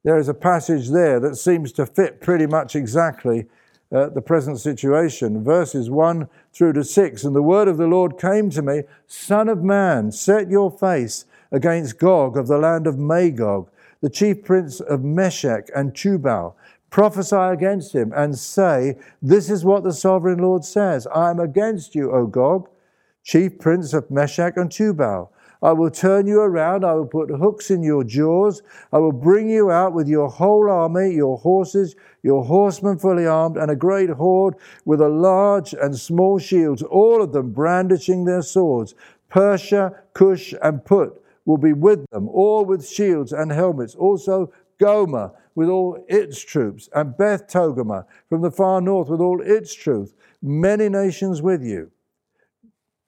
[0.04, 3.46] there is a passage there that seems to fit pretty much exactly
[3.92, 5.44] uh, the present situation.
[5.44, 7.24] Verses 1 through to 6.
[7.24, 11.26] And the word of the Lord came to me Son of man, set your face
[11.52, 13.70] against Gog of the land of Magog,
[14.02, 16.56] the chief prince of Meshech and Tubal.
[16.90, 21.96] Prophesy against him and say, This is what the sovereign Lord says I am against
[21.96, 22.70] you, O Gog,
[23.24, 25.32] chief prince of Meshech and Tubal.
[25.64, 26.84] I will turn you around.
[26.84, 28.64] I will put hooks in your jaws.
[28.92, 33.58] I will bring you out with your whole army, your horses, your horsemen fully armed,
[33.58, 38.42] and a great horde with a large and small shields, all of them brandishing their
[38.42, 38.96] swords.
[39.30, 43.96] Persia, Cush, and Put will be with them, all with shields and helmets.
[43.96, 49.42] Also, Gomer with all its troops, and Beth Togarmah from the far north with all
[49.42, 50.14] its troops.
[50.42, 51.92] Many nations with you.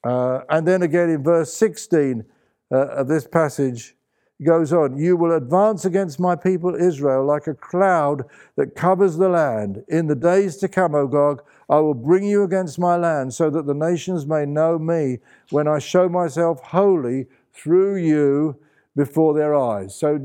[0.04, 2.26] Uh, and then again in verse 16,
[2.72, 3.96] uh, of this passage
[4.44, 8.24] goes on You will advance against my people Israel like a cloud
[8.56, 9.84] that covers the land.
[9.88, 13.50] In the days to come, O Gog, I will bring you against my land so
[13.50, 18.58] that the nations may know me when I show myself holy through you
[18.96, 19.96] before their eyes.
[19.96, 20.20] So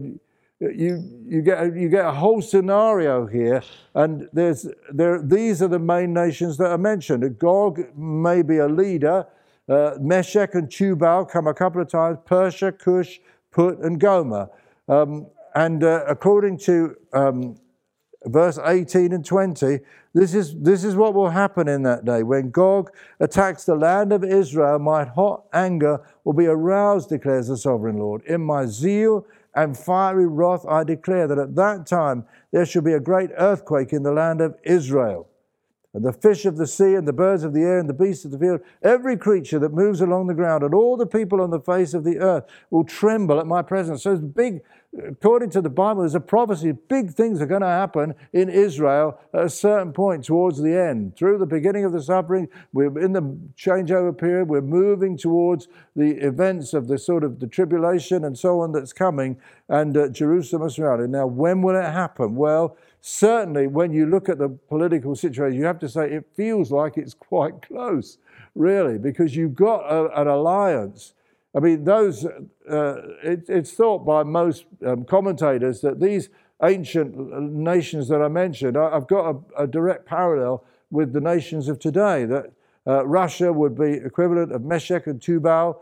[0.60, 3.62] you, you, get, you get a whole scenario here,
[3.94, 7.38] and there's, there, these are the main nations that are mentioned.
[7.38, 9.26] Gog may be a leader.
[9.68, 14.48] Uh, Meshech and Tubal come a couple of times, Persia, Cush, Put, and Gomer.
[14.88, 17.56] Um, and uh, according to um,
[18.24, 19.80] verse 18 and 20,
[20.14, 22.22] this is, this is what will happen in that day.
[22.22, 27.56] When Gog attacks the land of Israel, my hot anger will be aroused, declares the
[27.56, 28.24] sovereign Lord.
[28.24, 32.94] In my zeal and fiery wrath, I declare that at that time there shall be
[32.94, 35.27] a great earthquake in the land of Israel.
[35.98, 38.24] And the fish of the sea, and the birds of the air, and the beasts
[38.24, 41.50] of the field, every creature that moves along the ground, and all the people on
[41.50, 44.04] the face of the earth will tremble at my presence.
[44.04, 44.62] So big,
[44.96, 46.70] according to the Bible, there's a prophecy.
[46.70, 51.16] Big things are going to happen in Israel at a certain point towards the end.
[51.16, 54.48] Through the beginning of the suffering, we're in the changeover period.
[54.48, 58.92] We're moving towards the events of the sort of the tribulation and so on that's
[58.92, 59.36] coming,
[59.68, 61.10] and uh, Jerusalem is surrounded.
[61.10, 62.36] Now, when will it happen?
[62.36, 66.70] Well, certainly when you look at the political situation, you have to say it feels
[66.70, 68.18] like it's quite close,
[68.54, 71.14] really, because you've got a, an alliance.
[71.54, 76.28] I mean, those, uh, it, it's thought by most um, commentators that these
[76.62, 77.16] ancient
[77.52, 81.78] nations that I mentioned, I, have got a, a, direct parallel with the nations of
[81.78, 82.52] today, that
[82.86, 85.80] uh, Russia would be equivalent of Meshech and Tubal,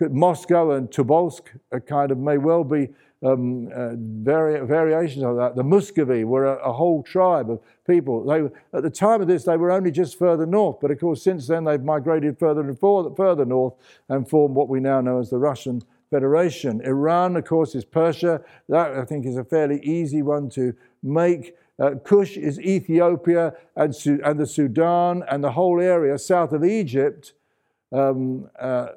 [0.00, 1.48] Moscow and Tobolsk
[1.86, 2.88] kind of may well be
[3.22, 5.56] um, uh, vari- variations of that.
[5.56, 8.24] The Muscovy were a, a, whole tribe of people.
[8.24, 11.22] They, at the time of this, they were only just further north, but of course,
[11.22, 13.74] since then, they've migrated further and further north
[14.08, 16.80] and formed what we now know as the Russian Federation.
[16.82, 18.40] Iran, of course, is Persia.
[18.68, 21.56] That, I think, is a fairly easy one to make.
[21.80, 26.64] Uh, Cush is Ethiopia and, Su- and the Sudan and the whole area south of
[26.64, 27.34] Egypt
[27.92, 28.88] um, uh,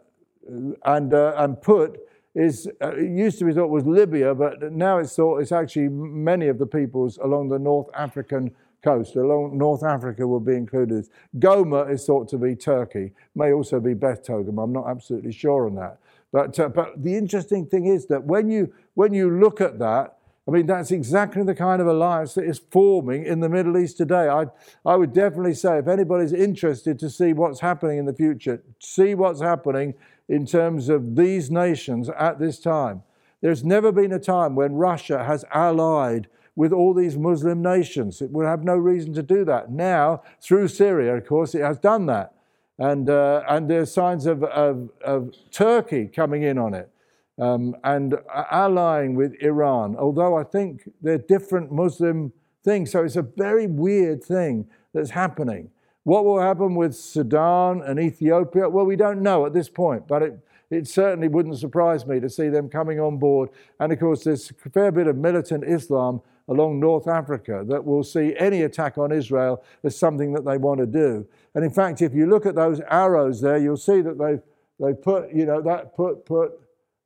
[0.85, 1.99] and, uh, and Put
[2.33, 5.89] is uh, it used to be thought was Libya, but now it's thought it's actually
[5.89, 8.51] many of the peoples along the North African
[8.83, 9.15] coast.
[9.15, 11.07] Along North Africa will be included.
[11.39, 14.63] Gomer is thought to be Turkey, may also be Beth Togarmah.
[14.63, 15.97] I'm not absolutely sure on that.
[16.31, 20.17] But, uh, but the interesting thing is that when you, when you look at that,
[20.47, 23.97] I mean, that's exactly the kind of alliance that is forming in the Middle East
[23.97, 24.27] today.
[24.27, 24.47] I,
[24.85, 29.13] I would definitely say if anybody's interested to see what's happening in the future, see
[29.13, 29.93] what's happening
[30.31, 33.03] in terms of these nations at this time.
[33.41, 38.21] There's never been a time when Russia has allied with all these Muslim nations.
[38.21, 39.71] It would have no reason to do that.
[39.71, 42.33] Now, through Syria, of course, it has done that.
[42.79, 46.89] And, uh, and there's signs of, of, of, Turkey coming in on it
[47.37, 52.31] um, and allying with Iran, although I think they're different Muslim
[52.63, 52.89] things.
[52.91, 55.71] So it's a very weird thing that's happening.
[56.03, 58.67] What will happen with Sudan and Ethiopia?
[58.67, 60.39] Well, we don't know at this point, but it,
[60.71, 63.49] it certainly wouldn't surprise me to see them coming on board.
[63.79, 68.03] And of course, there's a fair bit of militant Islam along North Africa that will
[68.03, 71.25] see any attack on Israel as something that they want to do.
[71.53, 74.41] And in fact, if you look at those arrows there, you'll see that they've,
[74.79, 76.53] they put, you know, that put, put,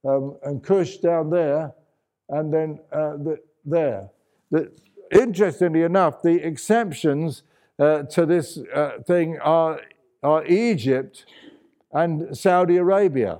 [0.05, 1.73] um, and Cush down there,
[2.29, 4.09] and then uh, the, there.
[4.51, 4.71] The,
[5.11, 7.43] interestingly enough, the exceptions
[7.79, 9.81] uh, to this uh, thing are,
[10.23, 11.25] are Egypt
[11.91, 13.39] and Saudi Arabia,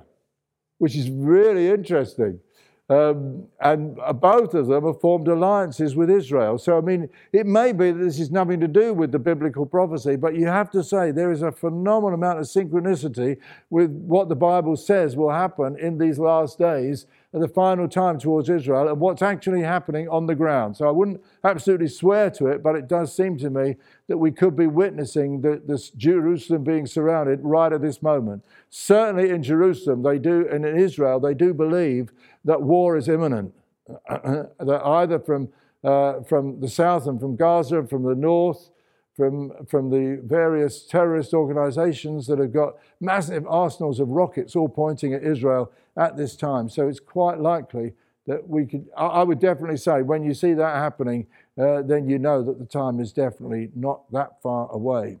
[0.78, 2.40] which is really interesting.
[2.88, 6.56] Um, and both of them have formed alliances with Israel.
[6.56, 9.66] So, I mean, it may be that this is nothing to do with the biblical
[9.66, 13.38] prophecy, but you have to say there is a phenomenal amount of synchronicity
[13.70, 18.18] with what the Bible says will happen in these last days at the final time
[18.18, 20.74] towards Israel and what's actually happening on the ground.
[20.74, 23.76] So, I wouldn't absolutely swear to it, but it does seem to me
[24.08, 28.42] that we could be witnessing the, this Jerusalem being surrounded right at this moment.
[28.70, 32.10] Certainly in Jerusalem, they do, and in Israel, they do believe
[32.46, 33.52] that war is imminent,
[34.08, 35.50] that either from,
[35.84, 38.70] uh, from the south and from Gaza from the north,
[39.14, 45.12] from, from the various terrorist organizations that have got massive arsenals of rockets all pointing
[45.12, 46.68] at Israel at this time.
[46.68, 47.94] So it's quite likely
[48.26, 51.26] that we could, I would definitely say, when you see that happening,
[51.58, 55.18] uh, then you know that the time is definitely not that far away.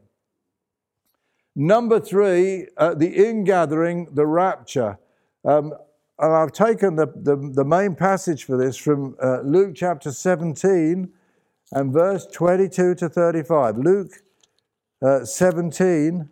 [1.54, 4.98] Number three, uh, the ingathering, the rapture.
[5.44, 5.72] Um,
[6.18, 11.10] and I've taken the, the, the, main passage for this from uh, Luke chapter 17
[11.72, 13.78] and verse 22 to 35.
[13.78, 14.12] Luke
[15.02, 16.28] uh, 17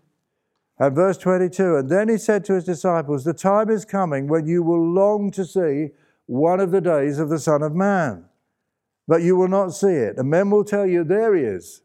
[0.78, 1.76] and verse 22.
[1.76, 5.30] And then he said to his disciples, The time is coming when you will long
[5.32, 5.90] to see
[6.26, 8.24] one of the days of the Son of Man,
[9.06, 10.16] but you will not see it.
[10.16, 11.82] And men will tell you, There he is.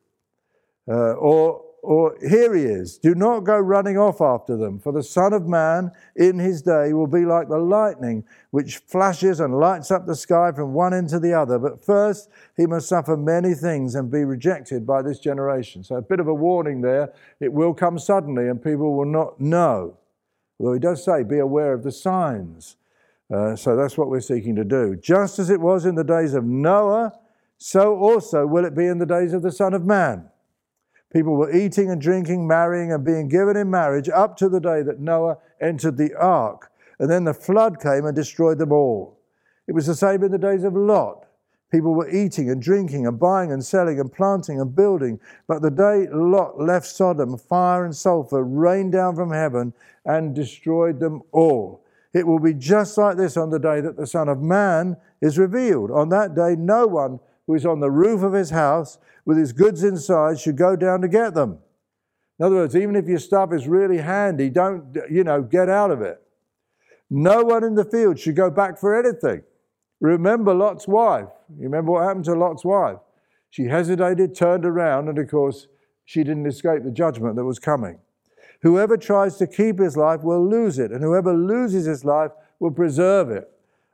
[0.87, 5.03] Uh, or or here he is, do not go running off after them, for the
[5.03, 9.91] Son of Man in his day will be like the lightning which flashes and lights
[9.91, 11.57] up the sky from one end to the other.
[11.57, 15.83] But first he must suffer many things and be rejected by this generation.
[15.83, 17.13] So a bit of a warning there.
[17.39, 19.97] It will come suddenly and people will not know.
[20.59, 22.75] Although he does say, be aware of the signs.
[23.31, 24.95] Uh, so that's what we're seeking to do.
[24.95, 27.13] Just as it was in the days of Noah,
[27.57, 30.29] so also will it be in the days of the Son of Man.
[31.11, 34.83] People were eating and drinking, marrying and being given in marriage up to the day
[34.83, 36.71] that Noah entered the ark.
[36.99, 39.17] And then the flood came and destroyed them all.
[39.67, 41.25] It was the same in the days of Lot.
[41.71, 45.19] People were eating and drinking and buying and selling and planting and building.
[45.47, 49.73] But the day Lot left Sodom, fire and sulfur rained down from heaven
[50.05, 51.83] and destroyed them all.
[52.13, 55.37] It will be just like this on the day that the Son of Man is
[55.37, 55.91] revealed.
[55.91, 57.19] On that day, no one
[57.49, 61.01] who is on the roof of his house with his goods inside should go down
[61.01, 61.57] to get them.
[62.37, 65.89] In other words, even if your stuff is really handy, don't, you know, get out
[65.89, 66.21] of it.
[67.09, 69.41] No one in the field should go back for anything.
[69.99, 71.29] Remember Lot's wife.
[71.57, 72.99] You remember what happened to Lot's wife?
[73.49, 75.65] She hesitated, turned around, and of course,
[76.05, 77.97] she didn't escape the judgment that was coming.
[78.61, 82.69] Whoever tries to keep his life will lose it, and whoever loses his life will
[82.69, 83.49] preserve it.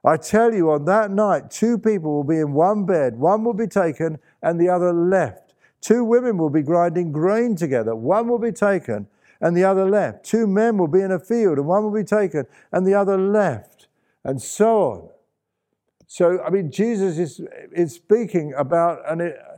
[0.05, 3.17] I tell you, on that night, two people will be in one bed.
[3.17, 5.55] One will be taken and the other left.
[5.81, 7.95] Two women will be grinding grain together.
[7.95, 9.07] One will be taken
[9.41, 10.23] and the other left.
[10.23, 13.17] Two men will be in a field and one will be taken and the other
[13.17, 13.87] left.
[14.23, 15.09] And so on.
[16.07, 17.41] So, I mean, Jesus is,
[17.71, 19.55] is speaking about an, uh,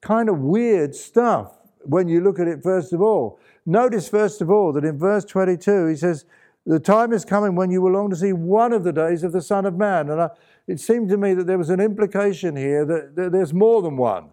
[0.00, 3.38] kind of weird stuff when you look at it, first of all.
[3.64, 6.24] Notice, first of all, that in verse 22, he says,
[6.68, 9.32] the time is coming when you will long to see one of the days of
[9.32, 10.10] the Son of Man.
[10.10, 10.28] And I,
[10.66, 13.96] it seemed to me that there was an implication here that, that there's more than
[13.96, 14.28] one.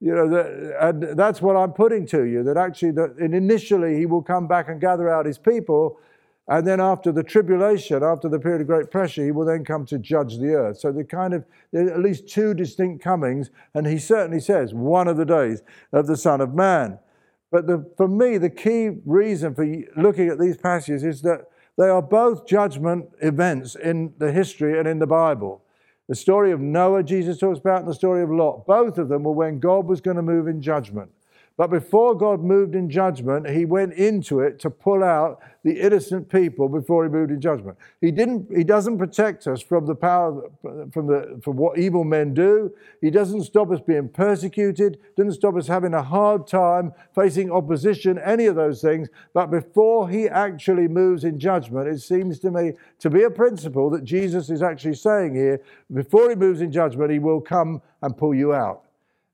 [0.00, 4.06] You know, that, and that's what I'm putting to you that actually, that initially he
[4.06, 5.98] will come back and gather out his people.
[6.46, 9.84] And then after the tribulation, after the period of great pressure, he will then come
[9.86, 10.78] to judge the earth.
[10.78, 15.16] So the kind of at least two distinct comings, and he certainly says one of
[15.16, 17.00] the days of the Son of Man.
[17.50, 21.88] But the, for me, the key reason for looking at these passages is that they
[21.88, 25.62] are both judgment events in the history and in the Bible.
[26.08, 28.64] The story of Noah, Jesus talks about, and the story of Lot.
[28.66, 31.10] Both of them were when God was going to move in judgment.
[31.56, 36.28] But before God moved in judgment, he went into it to pull out the innocent
[36.28, 37.78] people before he moved in judgment.
[38.02, 40.42] He didn't he doesn't protect us from the power
[40.92, 42.74] from the from what evil men do.
[43.00, 48.18] He doesn't stop us being persecuted, doesn't stop us having a hard time facing opposition,
[48.18, 49.08] any of those things.
[49.32, 53.88] But before he actually moves in judgment, it seems to me to be a principle
[53.90, 58.16] that Jesus is actually saying here, before he moves in judgment, he will come and
[58.16, 58.85] pull you out.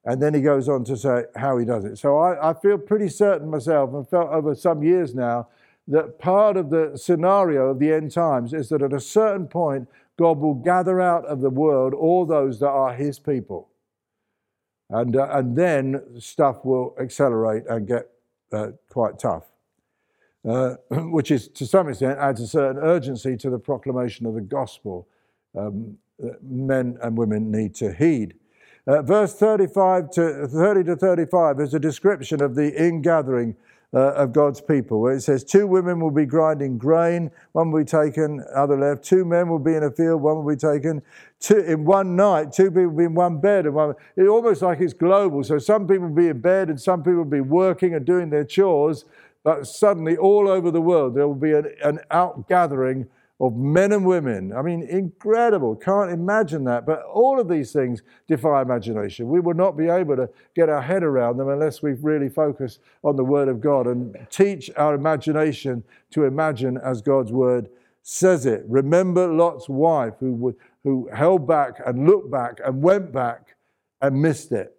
[0.04, 1.96] And then he goes on to say how he does it.
[1.96, 5.48] So I, I, feel pretty certain myself, and felt over some years now,
[5.88, 9.88] that part of the scenario of the end times is that at a certain point,
[10.18, 13.68] God will gather out of the world all those that are his people.
[14.90, 18.10] And, uh, and then stuff will accelerate and get
[18.52, 19.44] uh, quite tough,
[20.46, 24.40] uh, which is to some extent adds a certain urgency to the proclamation of the
[24.40, 25.08] gospel
[25.56, 28.34] um, that men and women need to heed.
[28.84, 33.54] Uh, verse 35 to 30 to 35 is a description of the ingathering
[33.94, 37.82] uh, of God's people, where it says, Two women will be grinding grain, one will
[37.82, 39.04] be taken, other left.
[39.04, 41.02] Two men will be in a field, one will be taken.
[41.38, 43.66] Two, in one night, two people will be in one bed.
[43.66, 45.44] And one, it's almost like it's global.
[45.44, 48.30] So some people will be in bed and some people will be working and doing
[48.30, 49.04] their chores,
[49.44, 53.06] but suddenly all over the world there will be an, an outgathering
[53.42, 54.52] of men and women.
[54.52, 55.74] I mean, incredible.
[55.74, 56.86] Can't imagine that.
[56.86, 59.28] But all of these things defy imagination.
[59.28, 62.78] We would not be able to get our head around them unless we really focus
[63.02, 67.68] on the Word of God and teach our imagination to imagine as God's Word
[68.04, 68.62] says it.
[68.68, 73.56] Remember Lot's wife who, who held back and looked back and went back
[74.00, 74.76] and missed it.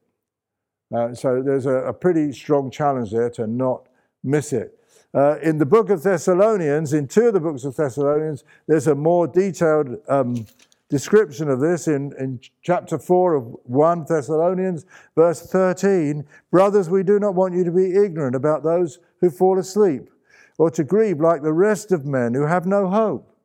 [0.95, 3.87] Uh, so there's a, a pretty strong challenge there to not
[4.23, 4.79] miss it.
[5.15, 8.95] Uh, in the book of Thessalonians, in two of the books of Thessalonians, there's a
[8.95, 10.45] more detailed um,
[10.89, 16.25] description of this in, in chapter 4 of 1 Thessalonians, verse 13.
[16.51, 20.09] Brothers, we do not want you to be ignorant about those who fall asleep,
[20.57, 23.35] or to grieve like the rest of men who have no hope.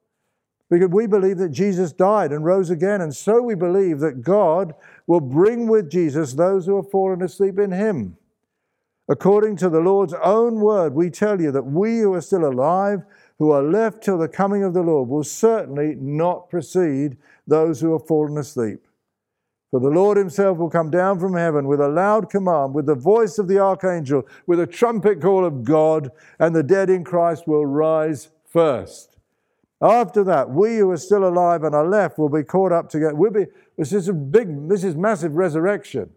[0.70, 4.74] Because we believe that Jesus died and rose again, and so we believe that God
[5.07, 8.17] will bring with Jesus those who have fallen asleep in him.
[9.09, 13.00] According to the Lord's own word, we tell you that we who are still alive,
[13.38, 17.92] who are left till the coming of the Lord, will certainly not precede those who
[17.92, 18.87] have fallen asleep.
[19.71, 22.94] For the Lord himself will come down from heaven with a loud command, with the
[22.94, 27.46] voice of the archangel, with a trumpet call of God, and the dead in Christ
[27.46, 29.17] will rise first.
[29.81, 33.15] After that, we who are still alive and are left will be caught up together.
[33.15, 33.46] We'll be,
[33.77, 36.11] this is a big, this is massive resurrection.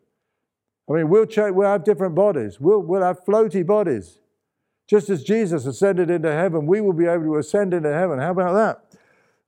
[0.90, 2.60] I mean, we'll, check, we'll have different bodies.
[2.60, 4.20] We'll, we'll have floaty bodies.
[4.90, 8.20] Just as Jesus ascended into heaven, we will be able to ascend into heaven.
[8.20, 8.91] How about that?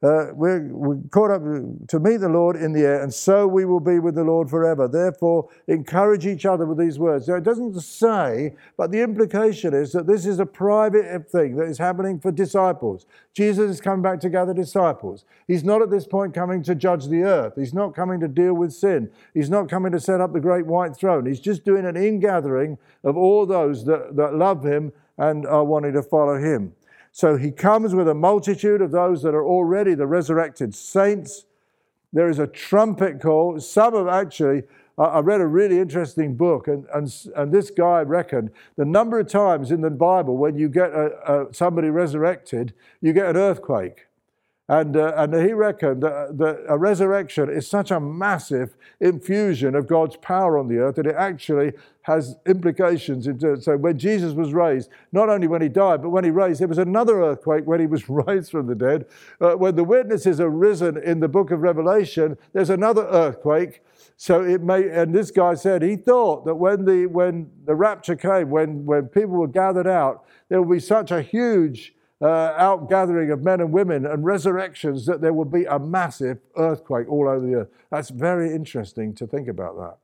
[0.04, 1.42] Uh, we're, we're caught up
[1.88, 4.50] to meet the Lord in the air, and so we will be with the Lord
[4.50, 4.86] forever.
[4.86, 7.30] Therefore, encourage each other with these words.
[7.30, 11.68] Now, it doesn't say, but the implication is that this is a private thing that
[11.68, 13.06] is happening for disciples.
[13.34, 15.24] Jesus is coming back to gather disciples.
[15.48, 17.54] He's not at this point coming to judge the earth.
[17.56, 19.10] He's not coming to deal with sin.
[19.34, 21.26] He's not coming to set up the great white throne.
[21.26, 25.94] He's just doing an ingathering of all those that, that love him and are wanting
[25.94, 26.74] to follow him.
[27.16, 31.46] So he comes with a multitude of those that are already the resurrected saints.
[32.12, 33.60] There is a trumpet call.
[33.60, 34.64] Some have actually,
[34.98, 39.28] I read a really interesting book, and, and, and this guy reckoned the number of
[39.28, 44.08] times in the Bible when you get a, a, somebody resurrected, you get an earthquake.
[44.70, 49.88] And, uh, and he reckoned that, that a resurrection is such a massive infusion of
[49.88, 53.28] God's power on the earth that it actually has implications.
[53.28, 56.62] Into, so when Jesus was raised, not only when he died, but when he raised,
[56.62, 59.06] there was another earthquake when he was raised from the dead.
[59.42, 63.82] Uh, when the witnesses are risen in the book of Revelation, there's another earthquake.
[64.16, 68.16] So it may, and this guy said he thought that when the when the rapture
[68.16, 73.32] came, when when people were gathered out, there would be such a huge uh, outgathering
[73.32, 77.46] of men and women and resurrections that there will be a massive earthquake all over
[77.46, 77.70] the earth.
[77.92, 79.98] That's very interesting to think about that.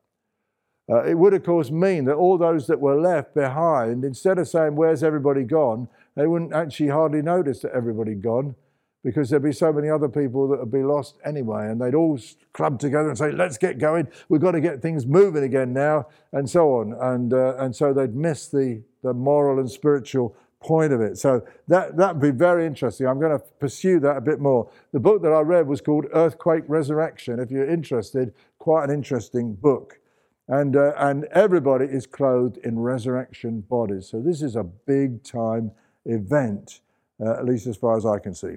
[0.90, 4.48] Uh, it would, of course, mean that all those that were left behind, instead of
[4.48, 5.88] saying, Where's everybody gone?
[6.16, 8.56] they wouldn't actually hardly notice that everybody gone
[9.04, 11.70] because there'd be so many other people that would be lost anyway.
[11.70, 12.20] And they'd all
[12.52, 14.08] club together and say, Let's get going.
[14.28, 16.94] We've got to get things moving again now, and so on.
[16.94, 21.18] And, uh, and so they'd miss the, the moral and spiritual point of it.
[21.18, 23.08] So that that'd be very interesting.
[23.08, 24.70] I'm going to pursue that a bit more.
[24.92, 27.40] The book that I read was called Earthquake Resurrection.
[27.40, 30.00] If you're interested, quite an interesting book.
[30.48, 34.08] And uh, and everybody is clothed in resurrection bodies.
[34.08, 35.72] So this is a big time
[36.06, 36.82] event,
[37.24, 38.56] uh, at least as far as I can see.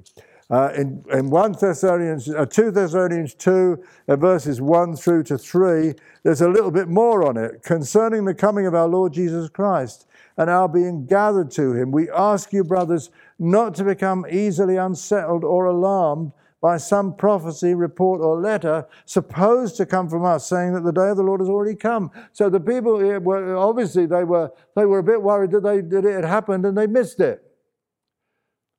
[0.50, 5.94] Uh, in, in 1 Thessalonians, uh, 2 Thessalonians 2, uh, verses 1 through to 3,
[6.24, 10.06] there's a little bit more on it concerning the coming of our Lord Jesus Christ
[10.36, 11.90] and our being gathered to him.
[11.90, 18.20] We ask you, brothers, not to become easily unsettled or alarmed by some prophecy, report,
[18.20, 21.48] or letter supposed to come from us, saying that the day of the Lord has
[21.48, 22.10] already come.
[22.32, 25.80] So the people eh, were obviously they were they were a bit worried that they
[25.80, 27.42] that it had happened and they missed it.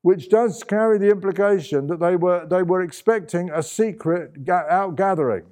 [0.02, 5.44] Which does carry the implication that they were they were expecting a secret outgathering.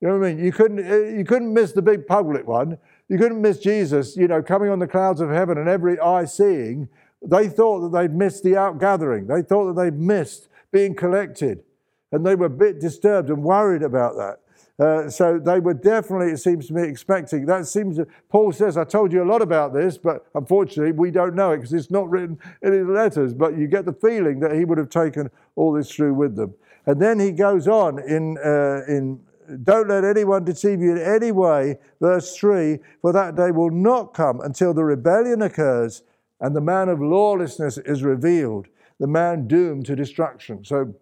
[0.00, 0.42] You know what I mean?
[0.42, 2.78] You couldn't eh, you couldn't miss the big public one.
[3.10, 6.24] You couldn't miss Jesus, you know, coming on the clouds of heaven and every eye
[6.24, 6.88] seeing.
[7.20, 9.26] They thought that they'd missed the outgathering.
[9.26, 11.64] They thought that they'd missed being collected.
[12.12, 14.38] And they were a bit disturbed and worried about that.
[14.78, 17.46] Uh, so they were definitely, it seems to me, expecting.
[17.46, 17.98] That seems,
[18.28, 21.56] Paul says, I told you a lot about this, but unfortunately we don't know it
[21.56, 23.34] because it's not written in his letters.
[23.34, 26.54] But you get the feeling that he would have taken all this through with them.
[26.86, 29.20] And then he goes on in, uh, in
[29.62, 31.78] don't let anyone deceive you in any way.
[32.00, 36.02] Verse 3 For that day will not come until the rebellion occurs
[36.40, 40.64] and the man of lawlessness is revealed, the man doomed to destruction.
[40.64, 40.94] So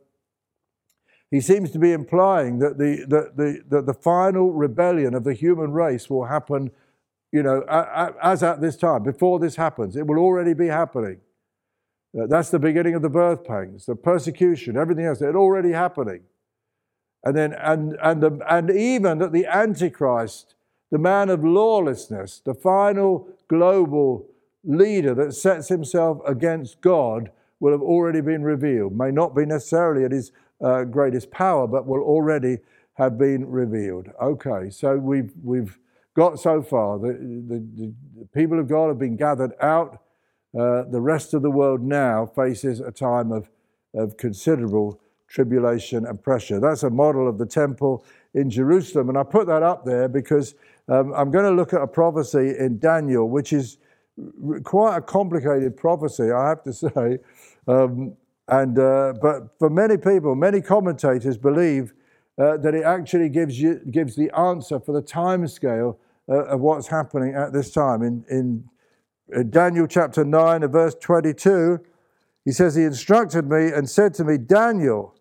[1.30, 5.34] he seems to be implying that the, that the, that the final rebellion of the
[5.34, 6.70] human race will happen,
[7.32, 7.62] you know,
[8.22, 9.94] as at this time, before this happens.
[9.94, 11.20] It will already be happening.
[12.18, 15.20] Uh, that's the beginning of the birth pangs, the persecution, everything else.
[15.20, 16.22] It's already happening.
[17.24, 20.54] And then, and, and, the, and even that the Antichrist,
[20.90, 24.26] the man of lawlessness, the final global
[24.64, 28.96] leader that sets himself against God, will have already been revealed.
[28.96, 32.58] May not be necessarily at his uh, greatest power, but will already
[32.94, 34.08] have been revealed.
[34.20, 35.78] Okay, so we've, we've
[36.14, 36.98] got so far.
[36.98, 40.02] The, the, the people of God have been gathered out.
[40.58, 43.50] Uh, the rest of the world now faces a time of,
[43.94, 46.58] of considerable tribulation and pressure.
[46.58, 48.04] That's a model of the temple
[48.34, 49.08] in Jerusalem.
[49.10, 50.54] And I put that up there because
[50.88, 53.76] um, I'm going to look at a prophecy in Daniel, which is
[54.64, 57.18] quite a complicated prophecy, I have to say.
[57.66, 58.16] Um,
[58.48, 61.92] and, uh, but for many people, many commentators believe
[62.38, 65.98] uh, that it actually gives, you, gives the answer for the time scale
[66.28, 68.02] uh, of what's happening at this time.
[68.02, 68.64] In, in,
[69.30, 71.80] in Daniel chapter 9 and verse 22,
[72.44, 75.14] he says, He instructed me and said to me, Daniel,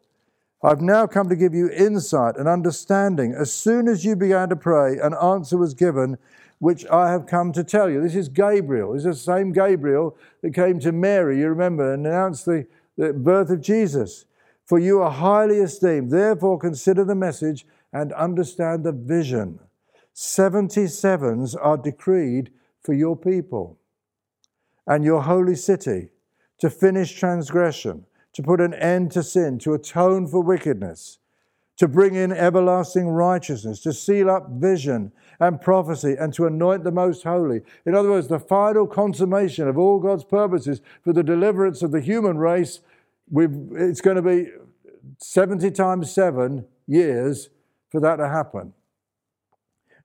[0.68, 3.34] I've now come to give you insight and understanding.
[3.34, 6.18] As soon as you began to pray, an answer was given,
[6.60, 8.02] which I have come to tell you.
[8.02, 8.92] This is Gabriel.
[8.92, 13.14] This is the same Gabriel that came to Mary, you remember, and announced the, the
[13.14, 14.26] birth of Jesus.
[14.66, 16.12] For you are highly esteemed.
[16.12, 19.60] Therefore, consider the message and understand the vision.
[20.14, 22.52] 77s are decreed
[22.82, 23.80] for your people
[24.86, 26.10] and your holy city
[26.60, 28.06] to finish transgression,
[28.38, 31.18] to put an end to sin, to atone for wickedness,
[31.76, 36.92] to bring in everlasting righteousness, to seal up vision and prophecy, and to anoint the
[36.92, 37.62] most holy.
[37.84, 42.00] In other words, the final consummation of all God's purposes for the deliverance of the
[42.00, 42.82] human race.
[43.36, 44.52] it's going to be
[45.18, 47.50] 70 times seven years
[47.90, 48.72] for that to happen.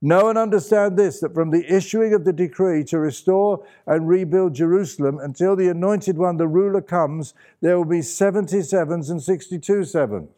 [0.05, 4.53] Know and understand this that from the issuing of the decree to restore and rebuild
[4.53, 9.85] Jerusalem until the anointed one, the ruler, comes, there will be 70 sevens and 62
[9.85, 10.31] sevens.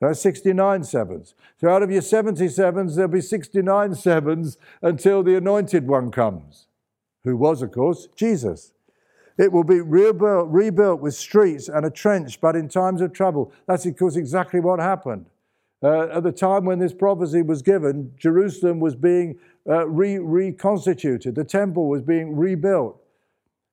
[0.00, 1.34] That's 69 sevens.
[1.60, 6.66] So out of your 70 sevens, there'll be 69 sevens until the anointed one comes,
[7.24, 8.72] who was, of course, Jesus.
[9.36, 13.52] It will be rebuilt, rebuilt with streets and a trench, but in times of trouble.
[13.66, 15.26] That's, of course, exactly what happened.
[15.84, 21.34] Uh, at the time when this prophecy was given, Jerusalem was being uh, re- reconstituted,
[21.34, 22.98] the temple was being rebuilt.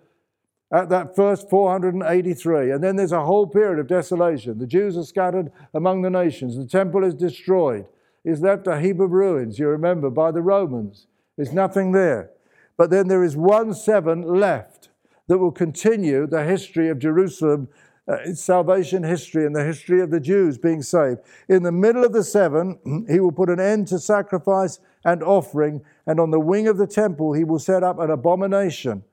[0.71, 2.71] at that first 483.
[2.71, 4.57] And then there's a whole period of desolation.
[4.57, 6.57] The Jews are scattered among the nations.
[6.57, 7.85] The temple is destroyed.
[8.23, 11.07] It's left a heap of ruins, you remember, by the Romans.
[11.37, 12.31] There's nothing there.
[12.77, 14.89] But then there is one seven left
[15.27, 17.67] that will continue the history of Jerusalem,
[18.07, 21.19] uh, salvation history, and the history of the Jews being saved.
[21.47, 25.81] In the middle of the seven, he will put an end to sacrifice and offering,
[26.07, 29.03] and on the wing of the temple he will set up an abomination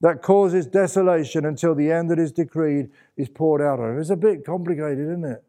[0.00, 4.00] that causes desolation until the end that is decreed is poured out on him.
[4.00, 5.42] It's a bit complicated, isn't it?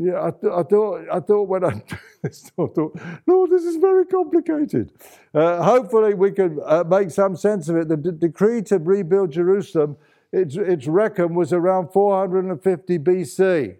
[0.00, 1.82] Yeah, I, th- I thought I thought when I
[2.22, 4.92] this, I thought, Lord, this is very complicated.
[5.34, 7.88] Uh, hopefully, we can uh, make some sense of it.
[7.88, 9.96] The d- decree to rebuild Jerusalem,
[10.32, 13.76] its, its was around 450 BC,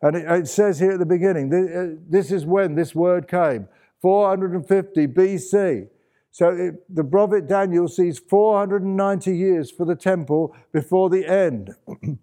[0.00, 3.28] and it, it says here at the beginning, this, uh, this is when this word
[3.28, 3.68] came.
[4.04, 5.88] 450 BC.
[6.30, 11.70] So it, the prophet Daniel sees 490 years for the temple before the end.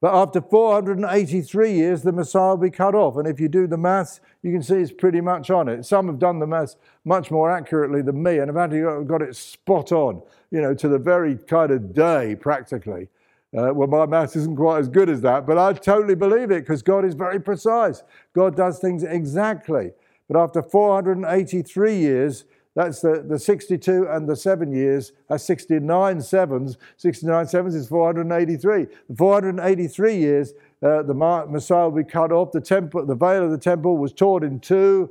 [0.00, 3.16] but after 483 years, the Messiah will be cut off.
[3.16, 5.84] And if you do the maths, you can see it's pretty much on it.
[5.84, 9.34] Some have done the maths much more accurately than me and have actually got it
[9.34, 13.08] spot on, you know, to the very kind of day practically.
[13.52, 16.60] Uh, well, my maths isn't quite as good as that, but I totally believe it
[16.60, 18.04] because God is very precise.
[18.32, 19.90] God does things exactly.
[20.28, 22.44] But after 483 years,
[22.74, 26.76] that's the, the 62 and the seven years, that's 69 sevens.
[26.96, 28.86] 69 sevens is 483.
[29.08, 30.52] The 483 years,
[30.82, 32.50] uh, the Messiah will be cut off.
[32.50, 35.10] The, temple, the veil of the temple was torn in two.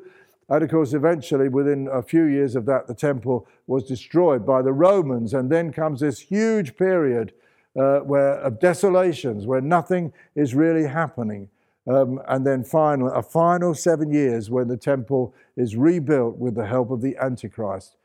[0.49, 4.61] And of course, eventually, within a few years of that, the temple was destroyed by
[4.61, 5.33] the Romans.
[5.33, 7.31] And then comes this huge period
[7.79, 11.47] uh, where, of desolations, where nothing is really happening.
[11.85, 16.65] Um, and then final, a final seven years when the temple is rebuilt with the
[16.65, 17.97] help of the Antichrist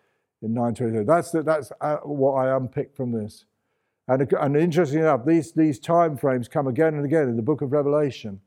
[0.42, 1.04] in 923.
[1.04, 3.44] That's, that's uh, what I unpicked from this.
[4.08, 7.60] And, and interestingly enough, these, these time frames come again and again in the book
[7.60, 8.40] of Revelation.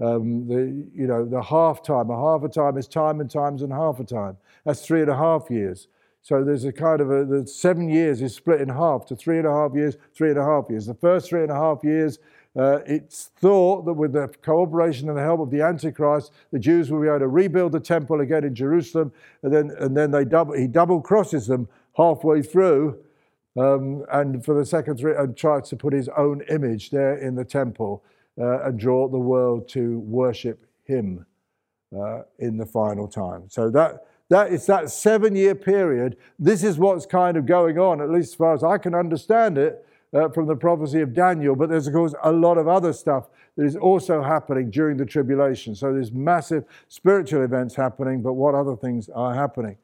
[0.00, 3.62] Um, the, you know, the half time, a half a time is time and times
[3.62, 4.36] and half a time.
[4.64, 5.88] That's three and a half years.
[6.22, 9.38] So there's a kind of a, the seven years is split in half to three
[9.38, 10.86] and a half years, three and a half years.
[10.86, 12.18] The first three and a half years
[12.58, 16.90] uh, it's thought that with the cooperation and the help of the Antichrist, the Jews
[16.90, 20.24] will be able to rebuild the temple again in Jerusalem, and then, and then they
[20.24, 22.98] double, he double crosses them halfway through,
[23.56, 27.34] um, and for the second three, and tries to put his own image there in
[27.34, 28.02] the temple
[28.40, 31.24] uh, and draw the world to worship him
[31.96, 33.44] uh, in the final time.
[33.48, 36.16] So that That it's that seven year period.
[36.38, 39.56] This is what's kind of going on, at least as far as I can understand
[39.56, 41.54] it uh, from the prophecy of Daniel.
[41.54, 45.04] But there's, of course, a lot of other stuff that is also happening during the
[45.04, 45.74] tribulation.
[45.74, 49.76] So there's massive spiritual events happening, but what other things are happening?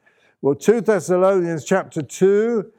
[0.43, 2.70] Well, 2 Thessalonians chapter 2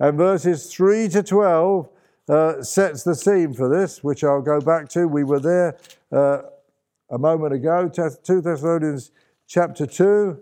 [0.00, 1.88] and verses 3 to 12
[2.28, 5.06] uh, sets the scene for this, which I'll go back to.
[5.06, 5.76] We were there
[6.12, 6.42] uh,
[7.10, 9.10] a moment ago, 2 Thessalonians
[9.46, 10.40] chapter 2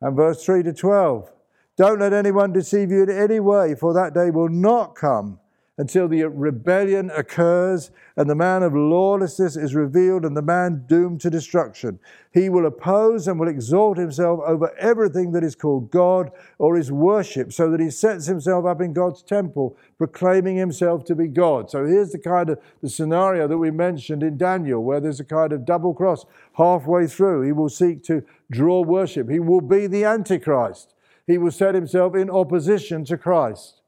[0.00, 1.32] and verse 3 to 12.
[1.76, 5.38] Don't let anyone deceive you in any way, for that day will not come
[5.78, 11.18] until the rebellion occurs and the man of lawlessness is revealed and the man doomed
[11.18, 11.98] to destruction.
[12.30, 16.92] He will oppose and will exalt himself over everything that is called God or is
[16.92, 21.70] worshipped, so that he sets himself up in God's temple, proclaiming himself to be God.
[21.70, 25.24] So here's the kind of the scenario that we mentioned in Daniel, where there's a
[25.24, 26.26] kind of double cross
[26.58, 27.42] halfway through.
[27.42, 29.30] He will seek to draw worship.
[29.30, 30.94] He will be the Antichrist.
[31.32, 33.80] He will set himself in opposition to Christ.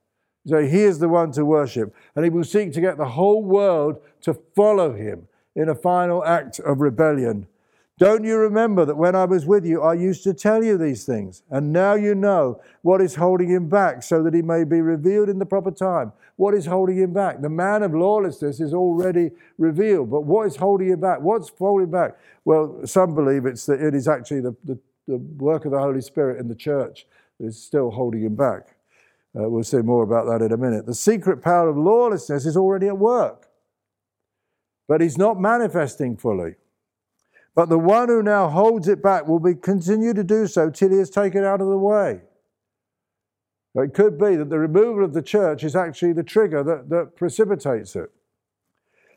[0.47, 3.43] So he is the one to worship, and he will seek to get the whole
[3.43, 7.47] world to follow him in a final act of rebellion.
[7.99, 11.05] Don't you remember that when I was with you, I used to tell you these
[11.05, 11.43] things?
[11.51, 15.29] And now you know what is holding him back so that he may be revealed
[15.29, 16.15] in the proper time.
[16.37, 17.43] What is holding him back?
[17.43, 21.21] The man of lawlessness is already revealed, but what is holding him back?
[21.21, 22.17] What's holding back?
[22.47, 26.01] Well, some believe it's that it is actually the, the, the work of the Holy
[26.01, 27.07] Spirit in the church
[27.41, 28.77] is still holding him back.
[29.37, 30.87] Uh, we'll say more about that in a minute.
[30.87, 33.49] The secret power of lawlessness is already at work,
[34.87, 36.55] but he's not manifesting fully.
[37.55, 40.91] But the one who now holds it back will be, continue to do so till
[40.91, 42.21] he is taken out of the way.
[43.77, 47.17] It could be that the removal of the church is actually the trigger that, that
[47.17, 48.11] precipitates it.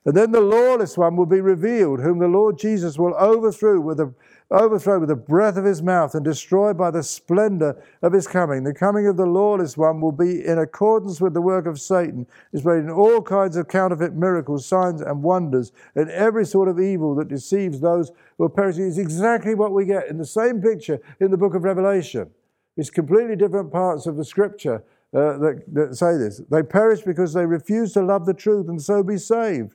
[0.05, 3.97] And then the lawless one will be revealed, whom the Lord Jesus will overthrow with
[3.97, 4.13] the
[4.51, 8.63] overthrow with the breath of his mouth and destroy by the splendor of his coming.
[8.63, 12.25] The coming of the lawless one will be in accordance with the work of Satan,
[12.53, 17.15] displayed in all kinds of counterfeit miracles, signs, and wonders, and every sort of evil
[17.15, 18.85] that deceives those who are perishing.
[18.87, 22.29] Is exactly what we get in the same picture in the book of Revelation.
[22.77, 24.83] It's completely different parts of the scripture
[25.13, 26.41] uh, that, that say this.
[26.49, 29.73] They perish because they refuse to love the truth and so be saved.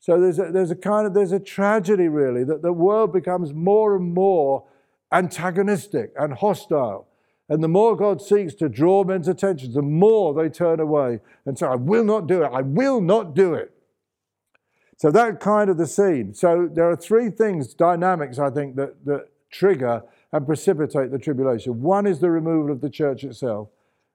[0.00, 3.52] So there's a, there's a kind of there's a tragedy really that the world becomes
[3.52, 4.64] more and more
[5.12, 7.06] antagonistic and hostile.
[7.48, 11.58] And the more God seeks to draw men's attention, the more they turn away and
[11.58, 12.50] say, I will not do it.
[12.52, 13.72] I will not do it.
[14.96, 16.32] So that kind of the scene.
[16.32, 21.82] So there are three things, dynamics, I think, that, that trigger and precipitate the tribulation.
[21.82, 23.68] One is the removal of the church itself.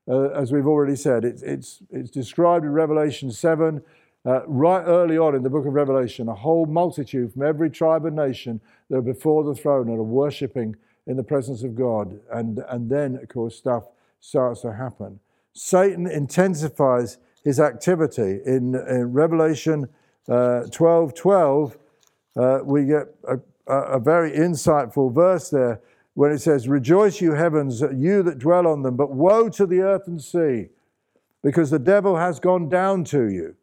[0.08, 3.82] Uh, as we've already said, it's, it's, it's described in Revelation 7
[4.26, 8.06] uh, right early on in the book of Revelation, a whole multitude from every tribe
[8.06, 8.60] and nation
[8.90, 10.76] that are before the throne and are worshipping
[11.08, 12.20] in the presence of God.
[12.32, 13.84] And, and then, of course, stuff
[14.20, 15.20] starts to happen.
[15.54, 18.40] Satan intensifies his activity.
[18.46, 19.88] In, in Revelation
[20.28, 21.78] uh, 12 12,
[22.36, 25.80] uh, we get a, a very insightful verse there
[26.16, 29.82] when it says, Rejoice, you heavens, you that dwell on them, but woe to the
[29.82, 30.70] earth and sea,
[31.44, 33.56] because the devil has gone down to you.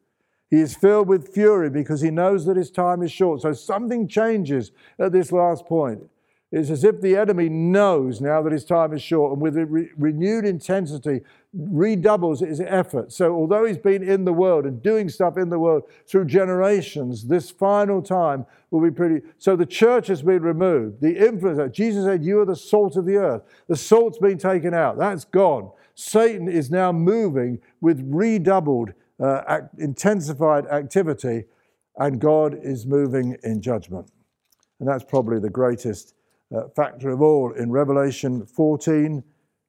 [0.53, 3.41] He is filled with fury because he knows that his time is short.
[3.41, 6.03] So something changes at this last point.
[6.51, 9.89] It's as if the enemy knows now that his time is short and with re-
[9.97, 11.23] renewed intensity
[11.55, 13.13] redoubles his effort.
[13.13, 17.29] So, although he's been in the world and doing stuff in the world through generations,
[17.29, 19.27] this final time will be pretty.
[19.39, 21.01] So, the church has been removed.
[21.01, 23.43] The influence, that Jesus said, You are the salt of the earth.
[23.69, 24.99] The salt's been taken out.
[24.99, 25.71] That's gone.
[25.95, 28.93] Satan is now moving with redoubled
[29.23, 31.45] uh, act, intensified activity,
[31.97, 34.11] and God is moving in judgment.
[34.81, 36.15] And that's probably the greatest
[36.55, 37.53] uh, factor of all.
[37.53, 39.23] In Revelation 14,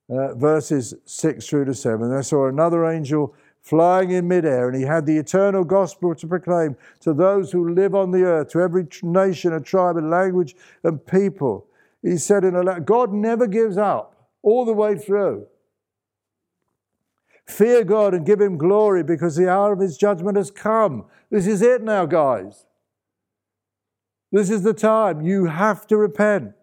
[0.09, 4.83] uh, verses 6 through to 7, I saw another angel flying in midair, and he
[4.83, 8.85] had the eternal gospel to proclaim to those who live on the earth, to every
[9.01, 11.67] nation and tribe and language and people.
[12.01, 15.47] He said in a God never gives up all the way through.
[17.45, 21.05] Fear God and give Him glory because the hour of His judgment has come.
[21.29, 22.65] This is it now, guys.
[24.31, 25.21] This is the time.
[25.21, 26.53] You have to repent.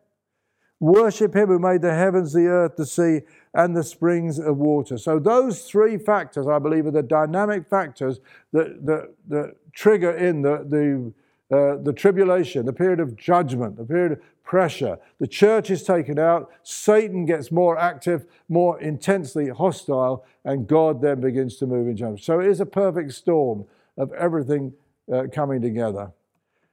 [0.81, 3.21] Worship Him who made the heavens, the earth, the sea,
[3.53, 4.97] and the springs of water.
[4.97, 8.21] So, those three factors, I believe, are the dynamic factors
[8.53, 11.13] that, that, that trigger in the, the
[11.53, 14.21] uh, the tribulation, the period of judgment, the period of
[14.51, 14.99] pressure.
[15.21, 21.21] The church is taken out, Satan gets more active, more intensely hostile, and God then
[21.21, 22.25] begins to move in judgment.
[22.25, 23.65] So it is a perfect storm
[23.97, 24.73] of everything
[25.13, 26.11] uh, coming together.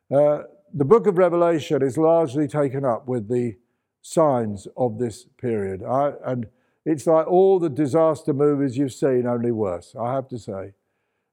[0.10, 0.40] Uh,
[0.74, 3.58] the book of Revelation is largely taken up with the
[4.02, 5.84] signs of this period.
[5.84, 6.48] I, and
[6.84, 10.74] it's like all the disaster movies you've seen, only worse, I have to say.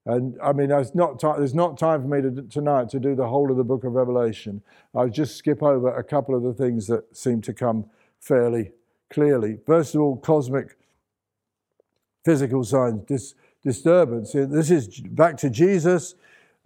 [0.06, 3.14] And I mean, there's not, time, there's not time for me to, tonight to do
[3.14, 4.62] the whole of the book of Revelation.
[4.94, 7.86] I'll just skip over a couple of the things that seem to come
[8.20, 8.72] fairly
[9.10, 9.58] clearly.
[9.66, 10.76] First of all, cosmic
[12.24, 14.32] physical signs, dis, disturbance.
[14.32, 16.14] This is back to Jesus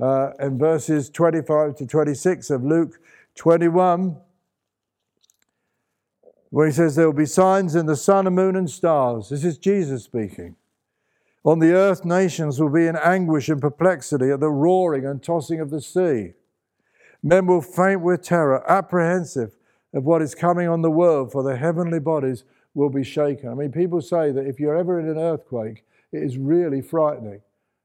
[0.00, 3.00] uh, in verses 25 to 26 of Luke
[3.34, 4.16] 21,
[6.50, 9.28] where he says, There will be signs in the sun and moon and stars.
[9.28, 10.56] This is Jesus speaking.
[11.48, 15.60] On the earth, nations will be in anguish and perplexity at the roaring and tossing
[15.60, 16.34] of the sea.
[17.22, 19.56] Men will faint with terror, apprehensive
[19.94, 22.44] of what is coming on the world, for the heavenly bodies
[22.74, 23.48] will be shaken.
[23.48, 27.40] I mean, people say that if you're ever in an earthquake, it is really frightening.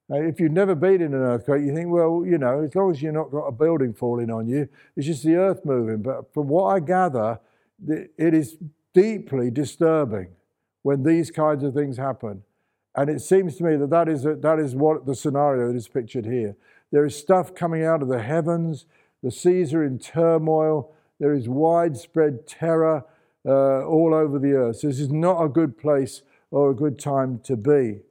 [0.10, 2.92] Now, if you've never been in an earthquake, you think, well, you know, as long
[2.92, 6.02] as you've not got a building falling on you, it's just the earth moving.
[6.02, 7.40] But from what I gather,
[7.88, 8.58] it is
[8.94, 10.32] deeply disturbing
[10.82, 12.44] when these kinds of things happen.
[12.96, 15.76] And it seems to me that that is, a, that is what the scenario that
[15.76, 16.56] is pictured here.
[16.92, 18.86] There is stuff coming out of the heavens,
[19.24, 23.06] the seas are in turmoil, there is widespread terror
[23.46, 24.78] uh, all over the earth.
[24.78, 26.22] So this is not a good place
[26.52, 28.02] or a good time to be.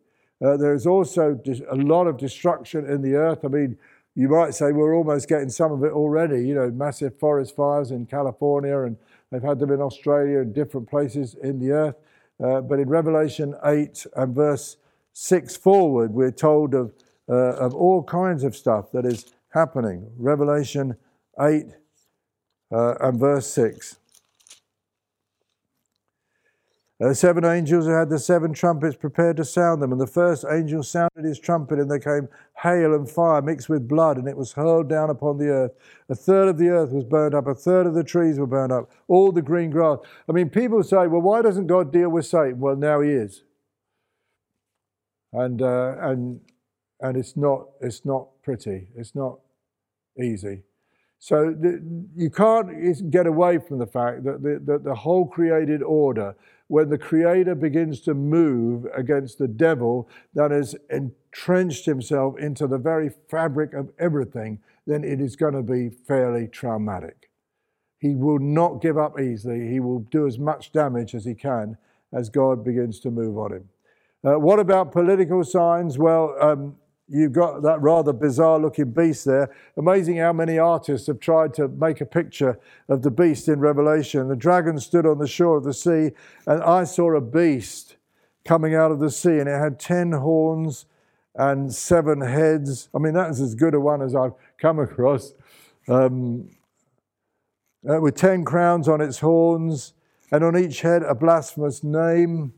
[0.44, 3.44] Uh, there is also a lot of destruction in the earth.
[3.44, 3.78] I mean,
[4.14, 6.46] you might say we're almost getting some of it already.
[6.46, 8.96] You know, massive forest fires in California, and
[9.30, 11.96] they've had them in Australia and different places in the earth.
[12.42, 14.76] Uh, but in Revelation 8 and verse
[15.12, 16.92] 6 forward, we're told of,
[17.28, 20.10] uh, of all kinds of stuff that is happening.
[20.16, 20.96] Revelation
[21.40, 21.66] 8
[22.72, 23.96] uh, and verse 6.
[27.02, 29.90] The seven angels who had the seven trumpets prepared to sound them.
[29.90, 32.28] And the first angel sounded his trumpet, and there came
[32.62, 35.72] hail and fire mixed with blood, and it was hurled down upon the earth.
[36.08, 38.72] A third of the earth was burned up, a third of the trees were burned
[38.72, 39.98] up, all the green grass.
[40.28, 42.60] I mean, people say, well, why doesn't God deal with Satan?
[42.60, 43.42] Well, now he is.
[45.32, 46.40] And, uh, and,
[47.00, 49.40] and it's, not, it's not pretty, it's not
[50.22, 50.62] easy.
[51.18, 51.80] So the,
[52.16, 56.34] you can't get away from the fact that the, that the whole created order,
[56.72, 62.78] when the Creator begins to move against the devil that has entrenched himself into the
[62.78, 67.28] very fabric of everything, then it is going to be fairly traumatic.
[67.98, 69.68] He will not give up easily.
[69.68, 71.76] He will do as much damage as he can
[72.10, 73.68] as God begins to move on him.
[74.24, 75.98] Uh, what about political signs?
[75.98, 76.76] Well, um,
[77.12, 79.54] you've got that rather bizarre looking beast there.
[79.76, 82.58] Amazing how many artists have tried to make a picture
[82.88, 84.28] of the beast in Revelation.
[84.28, 86.10] The dragon stood on the shore of the sea,
[86.46, 87.96] and I saw a beast
[88.44, 90.86] coming out of the sea, and it had ten horns
[91.34, 92.88] and seven heads.
[92.94, 95.34] I mean, that's as good a one as I've come across.
[95.88, 96.48] Um,
[97.88, 99.94] uh, with ten crowns on its horns,
[100.30, 102.54] and on each head a blasphemous name.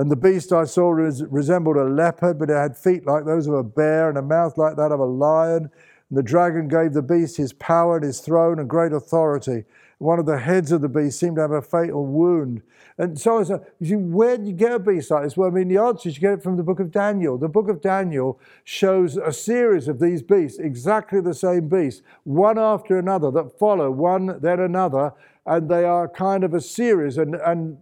[0.00, 3.52] And the beast I saw resembled a leopard, but it had feet like those of
[3.52, 5.70] a bear and a mouth like that of a lion.
[6.08, 9.64] And the dragon gave the beast his power and his throne and great authority.
[9.98, 12.62] One of the heads of the beast seemed to have a fatal wound.
[12.96, 15.36] And so said, you see, where do you get a beast like this?
[15.36, 17.36] Well, I mean, the answer is you get it from the book of Daniel.
[17.36, 22.58] The book of Daniel shows a series of these beasts, exactly the same beasts, one
[22.58, 25.12] after another, that follow one, then another,
[25.44, 27.18] and they are kind of a series.
[27.18, 27.76] And, and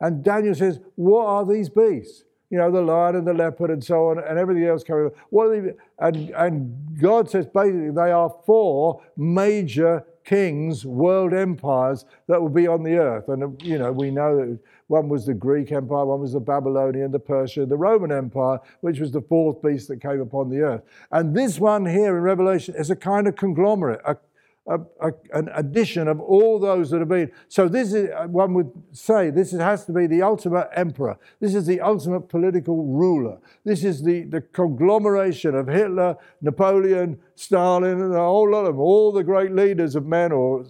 [0.00, 2.24] and Daniel says, What are these beasts?
[2.50, 5.10] You know, the lion and the leopard and so on, and everything else coming.
[5.30, 5.72] What are they?
[6.00, 12.66] And, and God says basically they are four major kings, world empires that will be
[12.66, 13.28] on the earth.
[13.28, 17.12] And, you know, we know that one was the Greek Empire, one was the Babylonian,
[17.12, 20.82] the Persian, the Roman Empire, which was the fourth beast that came upon the earth.
[21.12, 24.16] And this one here in Revelation is a kind of conglomerate, a
[24.68, 27.30] a, a, an addition of all those that have been.
[27.48, 31.18] So this is, one would say, this has to be the ultimate emperor.
[31.40, 33.38] This is the ultimate political ruler.
[33.64, 38.80] This is the, the conglomeration of Hitler, Napoleon, Stalin, and a whole lot of them,
[38.80, 40.64] all the great leaders of men, or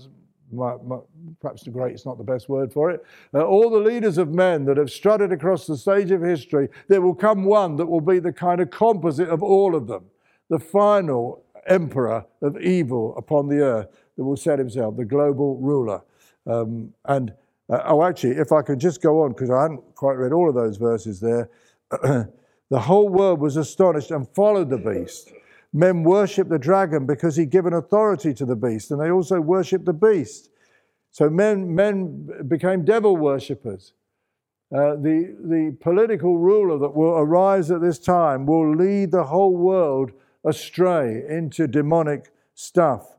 [0.53, 0.99] my, my,
[1.41, 4.31] perhaps the great is not the best word for it, uh, all the leaders of
[4.31, 8.01] men that have strutted across the stage of history, there will come one that will
[8.01, 10.05] be the kind of composite of all of them.
[10.49, 16.03] The final emperor of evil upon the earth that will set himself, the global ruler.
[16.47, 17.33] Um, and
[17.71, 20.49] uh, oh, actually, if I could just go on, because I hadn't quite read all
[20.49, 21.49] of those verses there.
[22.71, 25.33] the whole world was astonished and followed the beast.
[25.73, 29.85] Men worshipped the dragon because he'd given authority to the beast, and they also worshipped
[29.85, 30.51] the beast.
[31.13, 33.93] So men, men became devil worshippers.
[34.73, 39.57] Uh, the, the political ruler that will arise at this time will lead the whole
[39.57, 40.13] world
[40.45, 43.17] astray into demonic stuff.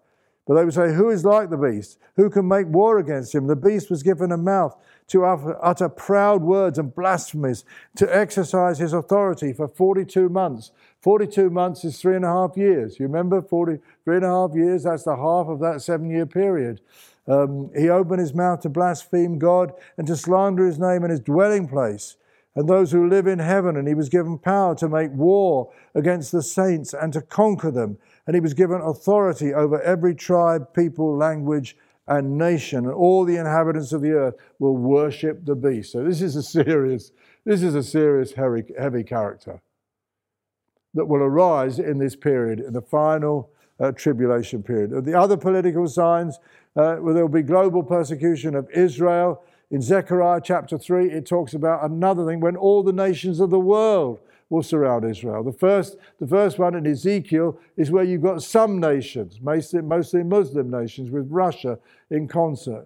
[0.48, 1.98] But they would say, Who is like the beast?
[2.16, 3.48] Who can make war against him?
[3.48, 4.76] The beast was given a mouth
[5.08, 7.64] to utter proud words and blasphemies,
[7.96, 10.72] to exercise his authority for 42 months.
[11.02, 13.00] 42 months is three and a half years.
[13.00, 13.42] You remember?
[13.42, 16.82] 40, three and a half years, that's the half of that seven year period.
[17.28, 21.20] Um, he opened his mouth to blaspheme God and to slander his name and his
[21.20, 22.16] dwelling place
[22.56, 23.78] and those who live in heaven.
[23.78, 27.98] And he was given power to make war against the saints and to conquer them.
[28.28, 31.78] And he was given authority over every tribe, people, language,
[32.08, 32.86] and nation.
[32.86, 35.92] And all the inhabitants of the earth will worship the beast.
[35.92, 37.12] So this is a serious,
[37.46, 39.62] this is a serious heavy, heavy character
[40.94, 43.50] that will arise in this period, in the final
[43.80, 45.06] uh, tribulation period.
[45.06, 46.38] The other political signs,
[46.76, 49.44] uh, well, there will be global persecution of Israel.
[49.72, 53.60] In Zechariah chapter 3, it talks about another thing when all the nations of the
[53.60, 54.20] world
[54.50, 55.44] will surround Israel.
[55.44, 60.70] The first, the first one in Ezekiel is where you've got some nations, mostly, Muslim
[60.70, 62.86] nations, with Russia in concert.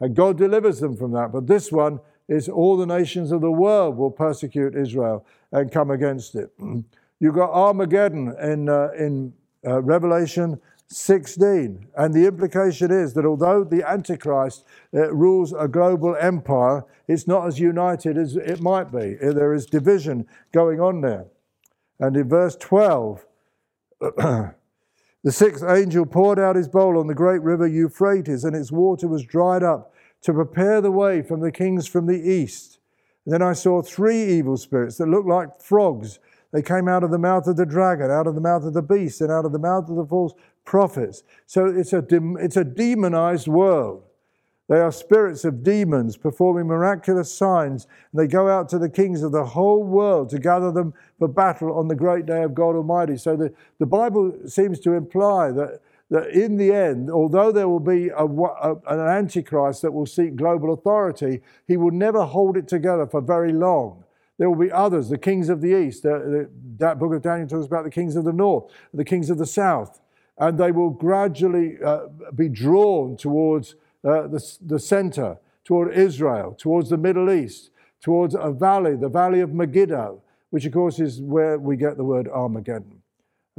[0.00, 1.32] And God delivers them from that.
[1.32, 1.98] But this one
[2.28, 6.52] is all the nations of the world will persecute Israel and come against it.
[7.20, 9.32] You've got Armageddon in, uh, in
[9.66, 11.86] uh, Revelation 16.
[11.96, 14.64] And the implication is that although the Antichrist
[14.94, 19.16] uh, rules a global empire, it's not as united as it might be.
[19.22, 21.26] Uh, there is division going on there.
[22.00, 23.26] And in verse 12,
[24.00, 24.54] the
[25.28, 29.24] sixth angel poured out his bowl on the great river Euphrates, and its water was
[29.24, 32.78] dried up to prepare the way from the kings from the east.
[33.26, 36.18] Then I saw three evil spirits that looked like frogs.
[36.52, 38.82] They came out of the mouth of the dragon, out of the mouth of the
[38.82, 40.32] beast, and out of the mouth of the false
[40.68, 41.22] prophets.
[41.46, 42.04] So it's a,
[42.38, 44.02] it's a demonized world.
[44.68, 47.86] They are spirits of demons performing miraculous signs.
[48.12, 51.26] And they go out to the kings of the whole world to gather them for
[51.26, 53.16] battle on the great day of God Almighty.
[53.16, 57.80] So the, the Bible seems to imply that, that in the end, although there will
[57.80, 62.68] be a, a, an antichrist that will seek global authority, he will never hold it
[62.68, 64.04] together for very long.
[64.36, 66.02] There will be others, the kings of the east.
[66.02, 69.38] The, that book of Daniel talks about the kings of the north, the kings of
[69.38, 69.98] the south
[70.38, 73.74] and they will gradually uh, be drawn towards
[74.04, 77.70] uh, the, the center, toward Israel, towards the Middle East,
[78.00, 82.04] towards a valley, the valley of Megiddo, which of course is where we get the
[82.04, 83.02] word Armageddon.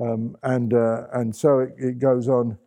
[0.01, 2.57] Um, and, uh, and so it, it goes on.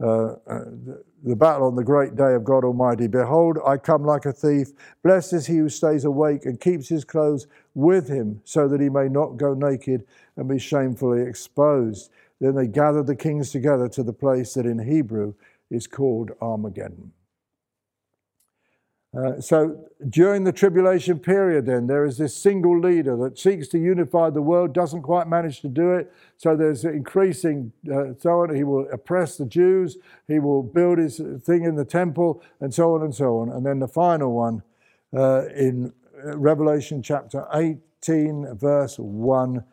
[0.00, 3.08] Uh, uh, the, the battle on the great day of God Almighty.
[3.08, 4.68] Behold, I come like a thief.
[5.02, 8.88] Blessed is he who stays awake and keeps his clothes with him, so that he
[8.88, 10.06] may not go naked
[10.36, 12.10] and be shamefully exposed.
[12.40, 15.34] Then they gathered the kings together to the place that in Hebrew
[15.70, 17.12] is called Armageddon.
[19.16, 23.78] Uh, so during the tribulation period, then, there is this single leader that seeks to
[23.78, 26.12] unify the world, doesn't quite manage to do it.
[26.36, 28.54] So there's increasing, uh, so on.
[28.54, 32.94] He will oppress the Jews, he will build his thing in the temple, and so
[32.94, 33.50] on and so on.
[33.50, 34.62] And then the final one
[35.16, 39.64] uh, in Revelation chapter 18, verse 1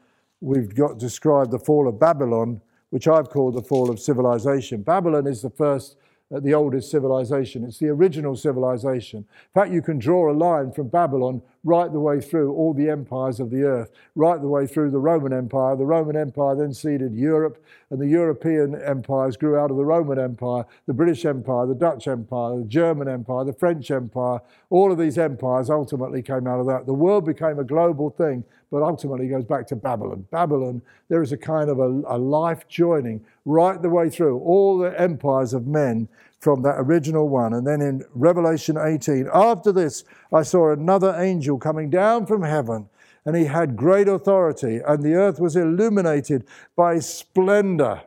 [0.42, 4.84] we've got described the fall of Babylon, which I've called the fall of civilization.
[4.84, 5.98] Babylon is the first
[6.34, 7.64] uh, the oldest civilization.
[7.64, 9.20] It's the original civilization.
[9.20, 12.89] In fact, you can draw a line from Babylon right the way through all the
[12.89, 15.76] empires of the earth, right the way through the Roman Empire.
[15.76, 20.20] The Roman Empire then seeded Europe, and the European empires grew out of the Roman
[20.20, 24.39] Empire, the British Empire, the Dutch Empire, the German Empire, the French Empire.
[24.70, 26.86] All of these empires ultimately came out of that.
[26.86, 30.28] The world became a global thing, but ultimately goes back to Babylon.
[30.30, 34.78] Babylon, there is a kind of a, a life joining right the way through all
[34.78, 36.07] the empires of men
[36.40, 37.54] from that original one.
[37.54, 42.90] And then in Revelation 18, after this, I saw another angel coming down from heaven,
[43.26, 48.02] and he had great authority, and the earth was illuminated by splendor.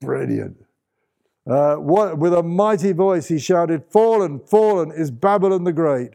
[0.00, 0.64] Brilliant.
[1.46, 6.10] Uh, what, with a mighty voice, he shouted, Fallen, fallen is Babylon the Great.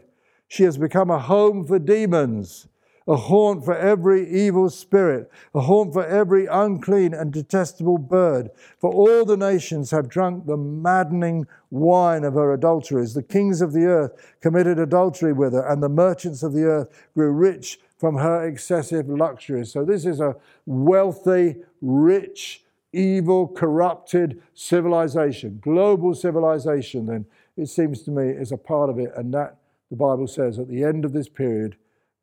[0.47, 2.67] She has become a home for demons
[3.07, 8.49] a haunt for every evil spirit, a haunt for every unclean and detestable bird.
[8.79, 13.13] For all the nations have drunk the maddening wine of her adulteries.
[13.13, 17.07] The kings of the earth committed adultery with her, and the merchants of the earth
[17.13, 19.71] grew rich from her excessive luxuries.
[19.71, 20.35] So, this is a
[20.65, 27.25] wealthy, rich, evil, corrupted civilization, global civilization, then
[27.57, 29.11] it seems to me is a part of it.
[29.15, 29.57] And that,
[29.89, 31.75] the Bible says, at the end of this period,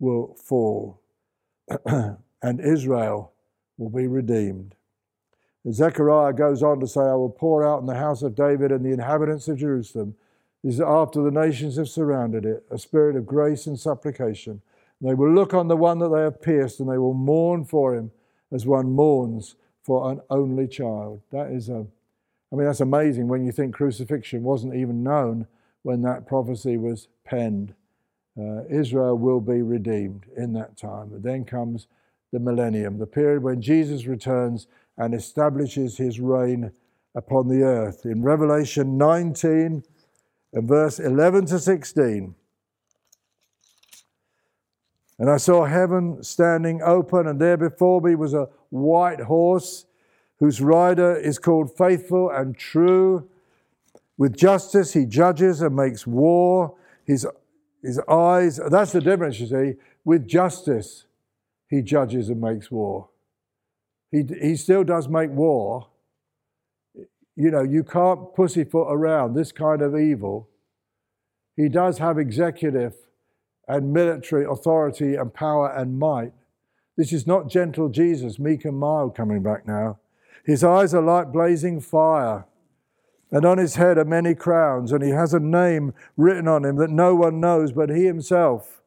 [0.03, 1.00] will fall
[1.86, 3.32] and Israel
[3.78, 4.74] will be redeemed.
[5.70, 8.84] Zechariah goes on to say, I will pour out in the house of David and
[8.84, 10.16] the inhabitants of Jerusalem.
[10.64, 14.62] Is after the nations have surrounded it, a spirit of grace and supplication.
[15.00, 17.96] They will look on the one that they have pierced and they will mourn for
[17.96, 18.12] him
[18.53, 21.20] as one mourns for an only child.
[21.32, 21.84] That is a,
[22.53, 25.48] I mean, that's amazing when you think crucifixion wasn't even known
[25.82, 27.74] when that prophecy was penned.
[28.39, 31.12] Uh, Israel will be redeemed in that time.
[31.12, 31.87] And then comes
[32.33, 34.66] the millennium, the period when Jesus returns
[34.97, 36.72] and establishes his reign
[37.14, 38.07] upon the earth.
[38.07, 39.83] In Revelation 19
[40.55, 42.35] and verse 11 to 16,
[45.18, 49.87] and I saw heaven standing open, and there before me was a white horse,
[50.41, 53.28] whose rider is called Faithful and True.
[54.18, 56.74] With justice he judges and makes war.
[57.05, 57.24] His,
[57.83, 59.72] his eyes, that's the difference, you see.
[60.05, 61.07] With justice
[61.68, 63.09] he judges and makes war.
[64.11, 65.89] He, he still does make war.
[67.35, 70.51] You know, you can't pussyfoot around this kind of evil.
[71.57, 72.95] He does have executive
[73.66, 76.33] and military authority and power and might.
[76.99, 79.99] This is not gentle Jesus, meek and mild, coming back now.
[80.45, 82.45] His eyes are like blazing fire,
[83.33, 86.76] and on his head are many crowns, and he has a name written on him
[86.76, 88.83] that no one knows but he himself.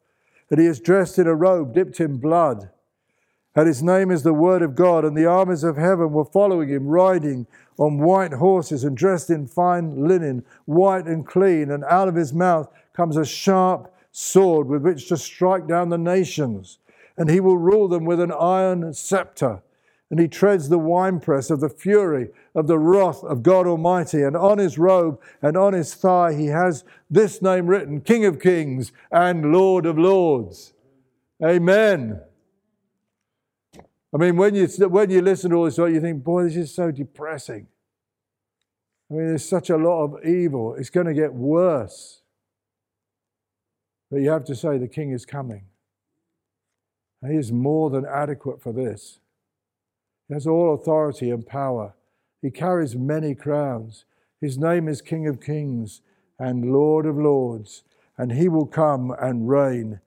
[0.48, 2.70] And he is dressed in a robe dipped in blood.
[3.56, 6.68] And his name is the Word of God, and the armies of heaven were following
[6.68, 12.06] him, riding on white horses and dressed in fine linen, white and clean, and out
[12.06, 16.78] of his mouth comes a sharp sword with which to strike down the nations,
[17.16, 19.62] and he will rule them with an iron scepter.
[20.10, 24.22] And he treads the winepress of the fury of the wrath of God Almighty.
[24.22, 28.40] And on his robe and on his thigh he has this name written King of
[28.40, 30.74] Kings and Lord of Lords.
[31.44, 32.20] Amen.
[34.14, 36.74] I mean, when you, when you listen to all this, you think, boy, this is
[36.74, 37.66] so depressing.
[39.10, 40.74] I mean, there's such a lot of evil.
[40.74, 42.22] It's going to get worse.
[44.10, 45.64] But you have to say the king is coming.
[47.26, 49.18] He is more than adequate for this.
[50.28, 51.94] He has all authority and power.
[52.42, 54.04] He carries many crowns.
[54.40, 56.02] His name is King of Kings
[56.38, 57.84] and Lord of Lords.
[58.18, 60.00] And he will come and reign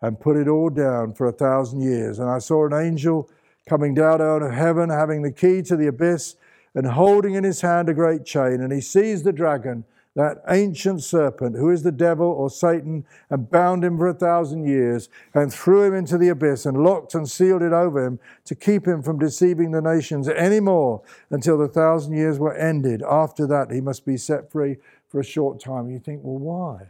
[0.00, 2.18] and put it all down for a thousand years.
[2.18, 3.28] And I saw an angel
[3.68, 6.36] coming down out of heaven, having the key to the abyss
[6.74, 8.60] and holding in his hand a great chain.
[8.60, 9.84] And he seized the dragon
[10.18, 14.66] that ancient serpent who is the devil or Satan and bound him for a thousand
[14.66, 18.56] years and threw him into the abyss and locked and sealed it over him to
[18.56, 23.00] keep him from deceiving the nations any more until the thousand years were ended.
[23.08, 25.88] After that, he must be set free for a short time.
[25.88, 26.88] You think, well, why?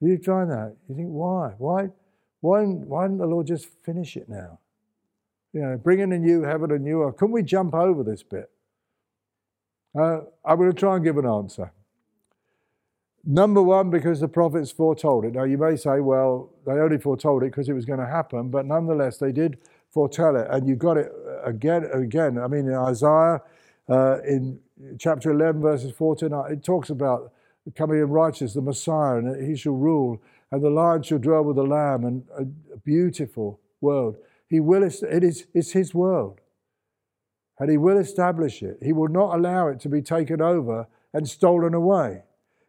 [0.00, 0.74] You try that.
[0.88, 1.52] You think, why?
[1.58, 1.90] Why?
[2.40, 4.58] Why, why didn't the Lord just finish it now?
[5.52, 7.18] You know, bring in a new heaven and new earth.
[7.18, 8.50] Couldn't we jump over this bit?
[9.96, 11.72] Uh, I'm going to try and give an answer.
[13.24, 15.34] Number one, because the prophets foretold it.
[15.34, 18.48] Now, you may say, well, they only foretold it because it was going to happen,
[18.48, 19.58] but nonetheless, they did
[19.90, 20.46] foretell it.
[20.50, 21.12] And you got it
[21.44, 22.38] again again.
[22.38, 23.40] I mean, in Isaiah,
[23.88, 24.60] uh, in
[24.98, 27.32] chapter 11, verses 14, uh, it talks about
[27.64, 31.44] the coming in righteous, the Messiah, and he shall rule, and the lion shall dwell
[31.44, 34.16] with the lamb, and a beautiful world.
[34.48, 36.40] He will, it is, it's his world
[37.58, 38.78] and he will establish it.
[38.82, 42.22] He will not allow it to be taken over and stolen away.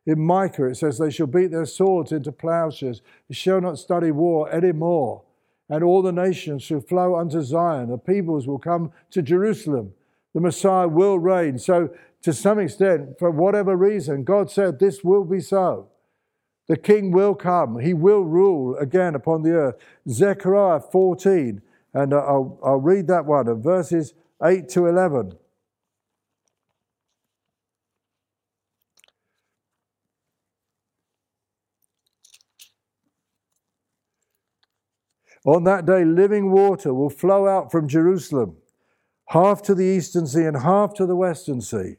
[0.05, 4.11] In Micah, it says, They shall beat their swords into plowshares, they shall not study
[4.11, 5.23] war any more.
[5.69, 7.89] And all the nations shall flow unto Zion.
[7.89, 9.93] The peoples will come to Jerusalem.
[10.33, 11.59] The Messiah will reign.
[11.59, 15.89] So, to some extent, for whatever reason, God said this will be so.
[16.67, 17.79] The king will come.
[17.79, 19.75] He will rule again upon the earth.
[20.07, 21.61] Zechariah 14,
[21.93, 24.13] and I'll, I'll read that one, verses
[24.43, 25.33] 8 to 11.
[35.45, 38.57] On that day, living water will flow out from Jerusalem,
[39.29, 41.95] half to the eastern sea and half to the western sea,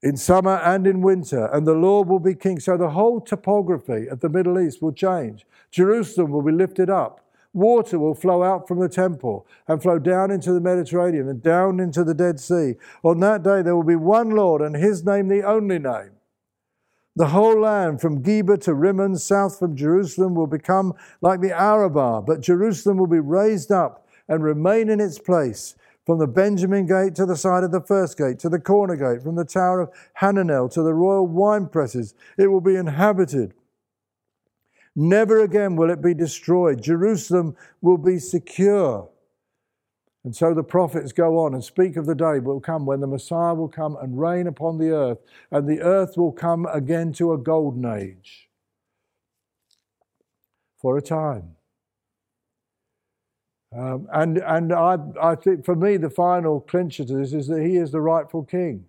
[0.00, 2.60] in summer and in winter, and the Lord will be king.
[2.60, 5.44] So the whole topography of the Middle East will change.
[5.72, 7.27] Jerusalem will be lifted up
[7.58, 11.80] Water will flow out from the temple and flow down into the Mediterranean and down
[11.80, 12.74] into the Dead Sea.
[13.02, 16.12] On that day, there will be one Lord, and his name the only name.
[17.16, 22.22] The whole land from Geba to Rimmon, south from Jerusalem, will become like the Arabah,
[22.22, 25.74] but Jerusalem will be raised up and remain in its place.
[26.06, 29.22] From the Benjamin gate to the side of the first gate, to the corner gate,
[29.22, 29.90] from the tower of
[30.20, 33.52] Hananel to the royal wine presses, it will be inhabited.
[35.00, 36.82] Never again will it be destroyed.
[36.82, 39.08] Jerusalem will be secure.
[40.24, 43.06] And so the prophets go on and speak of the day will come when the
[43.06, 45.18] Messiah will come and reign upon the earth,
[45.52, 48.48] and the earth will come again to a golden age
[50.82, 51.54] for a time.
[53.72, 57.62] Um, and and I, I think for me, the final clincher to this is that
[57.62, 58.86] he is the rightful king.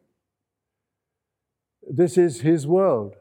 [1.88, 3.18] This is his world.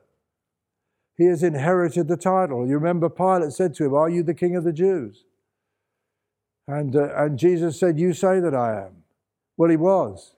[1.18, 2.66] He has inherited the title.
[2.66, 5.24] You remember Pilate said to him, Are you the king of the Jews?
[6.68, 9.02] And, uh, and Jesus said, You say that I am.
[9.56, 10.36] Well, he was.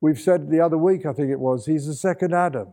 [0.00, 2.72] We've said the other week, I think it was, he's the second Adam.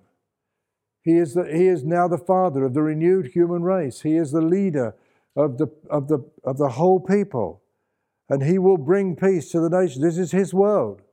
[1.03, 4.01] He is, the, he is now the father of the renewed human race.
[4.01, 4.95] He is the leader
[5.35, 7.61] of the, of, the, of the whole people.
[8.27, 10.01] And he will bring peace to the nation.
[10.01, 11.03] This is his world.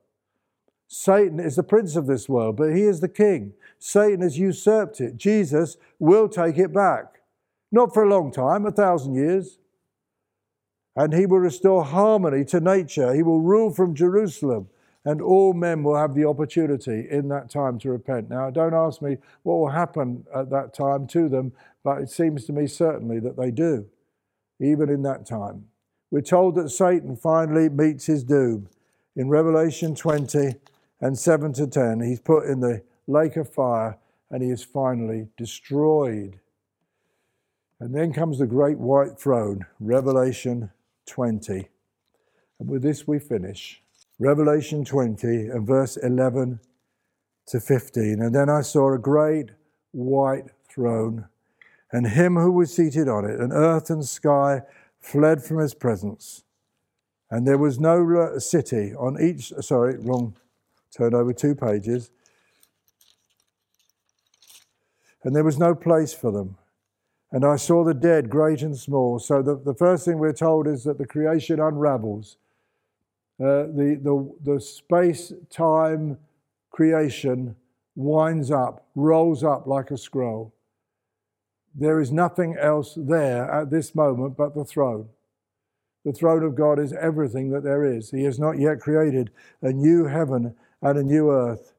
[0.88, 3.54] Satan is the prince of this world, but he is the king.
[3.78, 5.16] Satan has usurped it.
[5.16, 7.20] Jesus will take it back.
[7.72, 9.58] Not for a long time, a thousand years.
[10.94, 13.14] And he will restore harmony to nature.
[13.14, 14.68] He will rule from Jerusalem,
[15.04, 18.30] and all men will have the opportunity in that time to repent.
[18.30, 21.52] Now, don't ask me what will happen at that time to them,
[21.84, 23.86] but it seems to me certainly that they do,
[24.60, 25.66] even in that time.
[26.10, 28.68] We're told that Satan finally meets his doom.
[29.16, 30.54] In Revelation 20
[31.00, 33.98] and 7 to 10, he's put in the lake of fire
[34.30, 36.40] and he is finally destroyed.
[37.78, 40.70] And then comes the great white throne, Revelation
[41.06, 41.68] 20.
[42.58, 43.82] And with this we finish.
[44.18, 46.60] Revelation 20 and verse 11
[47.48, 48.22] to 15.
[48.22, 49.50] And then I saw a great
[49.92, 51.26] white throne
[51.92, 54.62] and him who was seated on it, and earth and sky
[55.00, 56.42] fled from his presence.
[57.30, 60.36] And there was no city on each, sorry, wrong,
[60.96, 62.10] turn over two pages.
[65.24, 66.56] And there was no place for them.
[67.32, 69.18] And I saw the dead, great and small.
[69.18, 72.36] So the, the first thing we're told is that the creation unravels.
[73.38, 76.18] Uh, the, the, the space time
[76.70, 77.56] creation
[77.94, 80.54] winds up, rolls up like a scroll.
[81.74, 85.08] There is nothing else there at this moment but the throne.
[86.04, 88.12] The throne of God is everything that there is.
[88.12, 89.30] He has not yet created
[89.60, 90.54] a new heaven
[90.90, 91.72] and a new earth.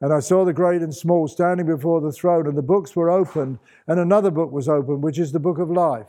[0.00, 3.10] And I saw the great and small standing before the throne, and the books were
[3.10, 6.08] opened, and another book was opened, which is the book of life.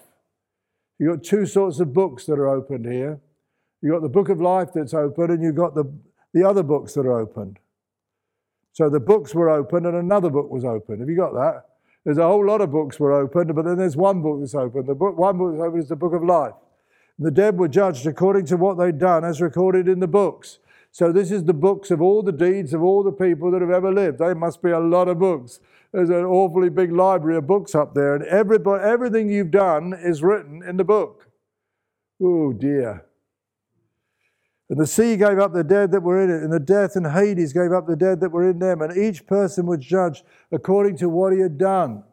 [0.99, 3.19] You've got two sorts of books that are opened here.
[3.81, 5.85] You've got the book of life that's open, and you've got the,
[6.33, 7.59] the other books that are opened.
[8.73, 10.99] So the books were opened, and another book was opened.
[10.99, 11.65] Have you got that?
[12.03, 14.85] There's a whole lot of books were opened, but then there's one book that's open.
[14.85, 16.53] The book, one book that's open is the book of life.
[17.19, 20.59] The dead were judged according to what they'd done, as recorded in the books.
[20.97, 23.69] So this is the books of all the deeds of all the people that have
[23.69, 24.17] ever lived.
[24.17, 25.59] They must be a lot of books.
[25.91, 30.23] There's an awfully big library of books up there, and everybody, everything you've done is
[30.23, 31.27] written in the book.
[32.19, 33.05] Oh dear.
[34.71, 37.05] And the sea gave up the dead that were in it, and the death and
[37.05, 40.97] Hades gave up the dead that were in them, and each person was judged according
[40.97, 42.05] to what he had done.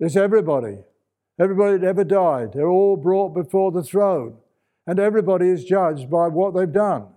[0.00, 0.78] There's everybody.
[1.38, 2.54] Everybody that ever died.
[2.54, 4.38] They're all brought before the throne.
[4.84, 7.13] And everybody is judged by what they've done.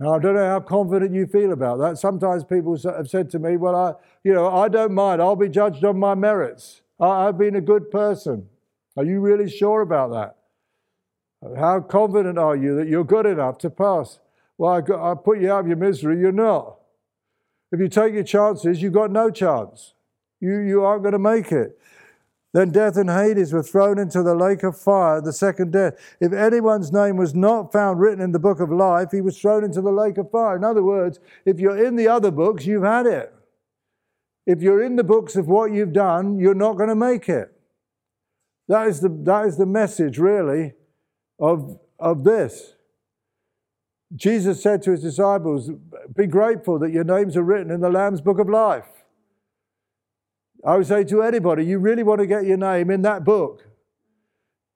[0.00, 1.98] Now, I don't know how confident you feel about that.
[1.98, 5.20] Sometimes people have said to me, Well, I, you know, I don't mind.
[5.20, 6.82] I'll be judged on my merits.
[7.00, 8.48] I've been a good person.
[8.96, 10.36] Are you really sure about that?
[11.56, 14.18] How confident are you that you're good enough to pass?
[14.56, 16.18] Well, I, I put you out of your misery.
[16.18, 16.78] You're not.
[17.70, 19.94] If you take your chances, you've got no chance.
[20.40, 21.78] You, you aren't going to make it.
[22.54, 25.94] Then death and Hades were thrown into the lake of fire, the second death.
[26.18, 29.64] If anyone's name was not found written in the book of life, he was thrown
[29.64, 30.56] into the lake of fire.
[30.56, 33.34] In other words, if you're in the other books, you've had it.
[34.46, 37.52] If you're in the books of what you've done, you're not going to make it.
[38.66, 40.72] That is the, that is the message, really,
[41.38, 42.74] of, of this.
[44.14, 45.70] Jesus said to his disciples,
[46.16, 48.97] Be grateful that your names are written in the Lamb's book of life.
[50.64, 53.66] I would say to anybody, you really want to get your name in that book.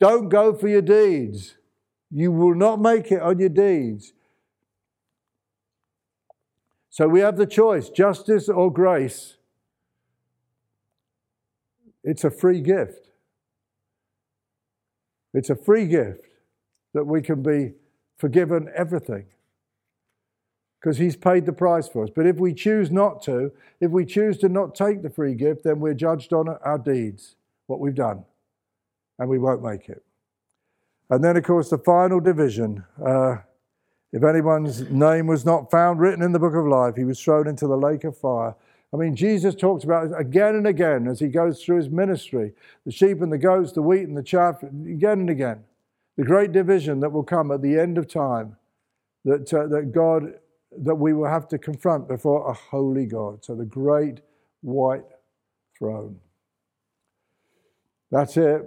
[0.00, 1.56] Don't go for your deeds.
[2.10, 4.12] You will not make it on your deeds.
[6.90, 9.36] So we have the choice justice or grace.
[12.04, 13.08] It's a free gift.
[15.34, 16.26] It's a free gift
[16.94, 17.72] that we can be
[18.18, 19.26] forgiven everything
[20.82, 22.10] because he's paid the price for us.
[22.14, 25.62] But if we choose not to, if we choose to not take the free gift,
[25.62, 27.36] then we're judged on our deeds,
[27.68, 28.24] what we've done,
[29.18, 30.02] and we won't make it.
[31.08, 32.84] And then, of course, the final division.
[33.04, 33.36] Uh,
[34.12, 37.46] if anyone's name was not found written in the book of life, he was thrown
[37.46, 38.54] into the lake of fire.
[38.92, 42.52] I mean, Jesus talks about it again and again as he goes through his ministry
[42.84, 45.64] the sheep and the goats, the wheat and the chaff, again and again.
[46.16, 48.56] The great division that will come at the end of time
[49.24, 50.34] that, uh, that God
[50.78, 53.44] that we will have to confront before a holy God.
[53.44, 54.20] So the great
[54.60, 55.04] white
[55.78, 56.18] throne.
[58.10, 58.62] That's it.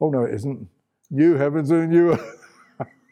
[0.00, 0.68] Oh, no, it isn't.
[1.10, 2.36] new heavens and new earth.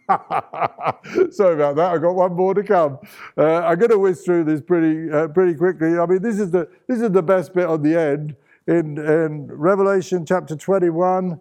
[1.34, 1.92] Sorry about that.
[1.92, 2.98] I've got one more to come.
[3.36, 5.98] Uh, I'm going to whiz through this pretty, uh, pretty quickly.
[5.98, 8.36] I mean, this is the this is the best bit on the end
[8.66, 11.40] in, in Revelation chapter 21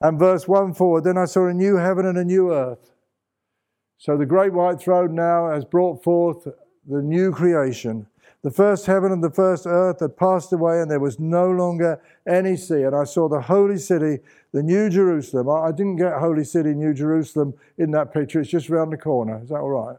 [0.00, 1.04] and verse 1 forward.
[1.04, 2.93] Then I saw a new heaven and a new earth.
[3.98, 6.46] So the great white throne now has brought forth
[6.86, 8.06] the new creation.
[8.42, 11.98] The first heaven and the first earth had passed away, and there was no longer
[12.26, 12.82] any sea.
[12.82, 14.18] And I saw the holy city,
[14.52, 15.48] the New Jerusalem.
[15.48, 18.40] I didn't get Holy City, New Jerusalem in that picture.
[18.40, 19.40] It's just around the corner.
[19.42, 19.96] Is that all right?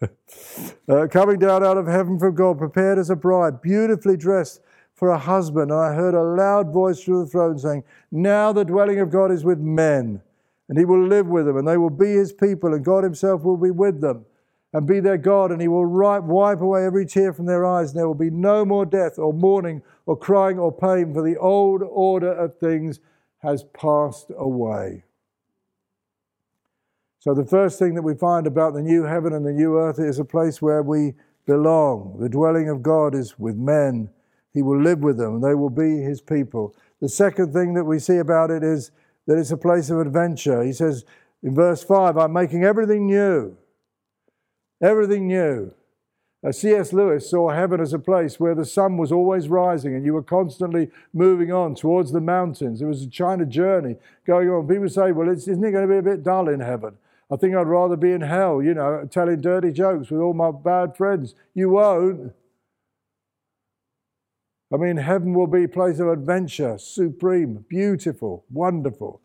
[0.88, 4.60] uh, coming down out of heaven from God, prepared as a bride, beautifully dressed
[4.94, 5.72] for a husband.
[5.72, 9.32] And I heard a loud voice through the throne saying, Now the dwelling of God
[9.32, 10.22] is with men,
[10.70, 13.42] and he will live with them, and they will be his people, and God himself
[13.42, 14.24] will be with them
[14.72, 17.98] and be their God, and he will wipe away every tear from their eyes, and
[17.98, 21.82] there will be no more death, or mourning, or crying, or pain, for the old
[21.82, 23.00] order of things
[23.38, 25.02] has passed away.
[27.18, 29.98] So, the first thing that we find about the new heaven and the new earth
[29.98, 31.14] is a place where we
[31.46, 32.18] belong.
[32.20, 34.08] The dwelling of God is with men.
[34.54, 36.76] He will live with them, and they will be his people.
[37.00, 38.92] The second thing that we see about it is
[39.30, 40.60] that it's a place of adventure.
[40.64, 41.04] He says
[41.44, 43.56] in verse 5, I'm making everything new.
[44.82, 45.72] Everything new.
[46.44, 46.92] Uh, C.S.
[46.92, 50.22] Lewis saw heaven as a place where the sun was always rising and you were
[50.24, 52.82] constantly moving on towards the mountains.
[52.82, 53.94] It was a China journey
[54.26, 54.66] going on.
[54.66, 56.98] People say, well, isn't it going to be a bit dull in heaven?
[57.30, 60.50] I think I'd rather be in hell, you know, telling dirty jokes with all my
[60.50, 61.36] bad friends.
[61.54, 62.32] You won't.
[64.72, 69.20] I mean, heaven will be a place of adventure, supreme, beautiful, wonderful.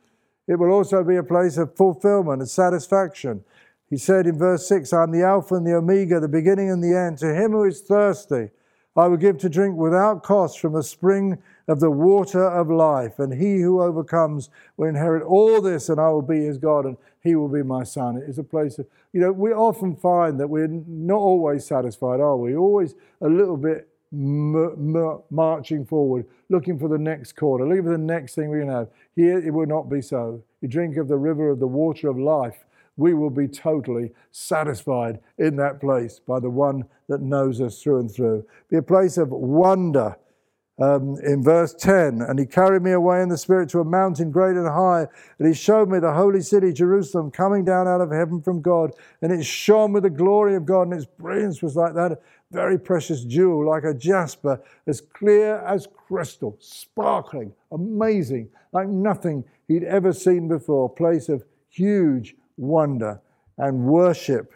[0.47, 3.43] It will also be a place of fulfillment and satisfaction.
[3.89, 6.83] He said in verse 6, I am the Alpha and the Omega, the beginning and
[6.83, 7.19] the end.
[7.19, 8.49] To him who is thirsty,
[8.95, 13.19] I will give to drink without cost from a spring of the water of life.
[13.19, 16.97] And he who overcomes will inherit all this, and I will be his God, and
[17.21, 18.17] he will be my son.
[18.17, 22.19] It is a place of, you know, we often find that we're not always satisfied,
[22.19, 22.55] are we?
[22.55, 27.91] Always a little bit m- m- marching forward, looking for the next corner, looking for
[27.91, 28.89] the next thing we can have.
[29.15, 30.43] Here it will not be so.
[30.61, 32.65] You drink of the river of the water of life
[32.97, 37.99] we will be totally satisfied in that place by the one that knows us through
[37.99, 38.45] and through.
[38.69, 40.17] Be a place of wonder.
[40.77, 44.29] Um, in verse 10, and he carried me away in the spirit to a mountain
[44.29, 45.07] great and high,
[45.39, 48.91] and he showed me the holy city, Jerusalem, coming down out of heaven from God,
[49.21, 52.21] and it shone with the glory of God, and its brilliance was like that
[52.51, 59.83] very precious jewel, like a jasper, as clear as crystal, sparkling, amazing, like nothing he'd
[59.83, 60.89] ever seen before.
[60.89, 63.21] Place of huge wonder
[63.57, 64.53] and worship.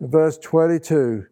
[0.00, 1.26] Verse 22.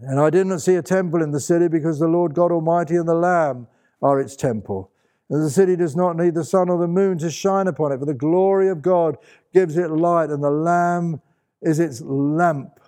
[0.00, 2.96] And I did not see a temple in the city because the Lord God Almighty
[2.96, 3.66] and the Lamb
[4.02, 4.90] are its temple.
[5.30, 7.98] And the city does not need the sun or the moon to shine upon it,
[7.98, 9.16] for the glory of God
[9.52, 11.20] gives it light, and the Lamb
[11.62, 12.78] is its lamp.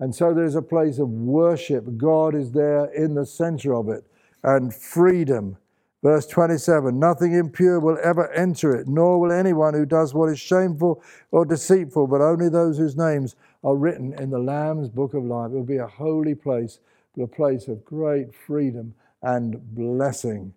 [0.00, 1.96] And so there's a place of worship.
[1.96, 4.04] God is there in the center of it,
[4.42, 5.56] and freedom
[6.02, 10.40] Verse 27 Nothing impure will ever enter it, nor will anyone who does what is
[10.40, 15.24] shameful or deceitful, but only those whose names are written in the Lamb's book of
[15.24, 15.52] life.
[15.52, 16.80] It will be a holy place,
[17.16, 20.54] but a place of great freedom and blessing.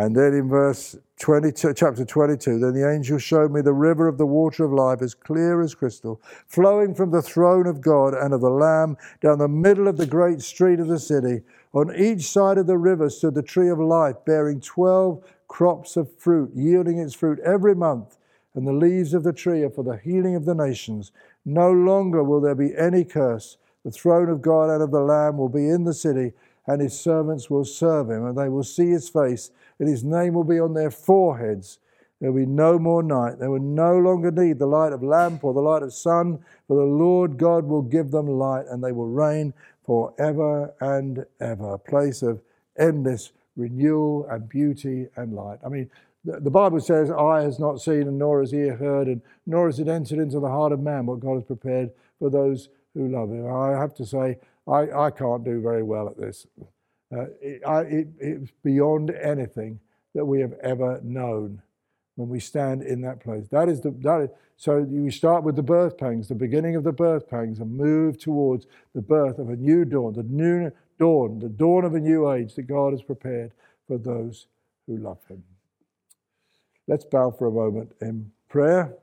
[0.00, 4.16] And then in verse 22, chapter 22, then the angel showed me the river of
[4.16, 8.32] the water of life, as clear as crystal, flowing from the throne of God and
[8.32, 11.42] of the Lamb down the middle of the great street of the city.
[11.74, 16.10] On each side of the river stood the tree of life, bearing 12 crops of
[16.16, 18.16] fruit, yielding its fruit every month.
[18.54, 21.12] And the leaves of the tree are for the healing of the nations.
[21.44, 23.58] No longer will there be any curse.
[23.84, 26.32] The throne of God and of the Lamb will be in the city
[26.70, 29.50] and his servants will serve him, and they will see his face,
[29.80, 31.78] and his name will be on their foreheads.
[32.20, 33.38] There will be no more night.
[33.40, 36.76] They will no longer need the light of lamp or the light of sun, for
[36.76, 39.54] the Lord God will give them light, and they will reign
[39.84, 41.72] forever and ever.
[41.72, 42.42] A place of
[42.78, 45.58] endless renewal and beauty and light.
[45.64, 45.90] I mean,
[46.24, 49.80] the Bible says, Eye has not seen, and nor has ear heard, and nor has
[49.80, 53.30] it entered into the heart of man what God has prepared for those who love
[53.30, 53.50] him.
[53.50, 54.36] I have to say,
[54.68, 56.46] I, I can't do very well at this.
[57.12, 59.80] Uh, it, I, it, it's beyond anything
[60.14, 61.62] that we have ever known
[62.16, 63.48] when we stand in that place.
[63.50, 66.84] That is the that is, so you start with the birth pangs, the beginning of
[66.84, 71.38] the birth pangs, and move towards the birth of a new dawn, the new dawn,
[71.38, 73.52] the dawn of a new age that God has prepared
[73.88, 74.46] for those
[74.86, 75.42] who love Him.
[76.86, 78.94] Let's bow for a moment in prayer.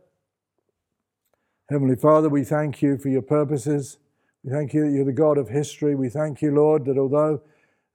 [1.69, 3.97] Heavenly Father, we thank you for your purposes.
[4.43, 5.95] We thank you that you're the God of history.
[5.95, 7.41] We thank you, Lord, that although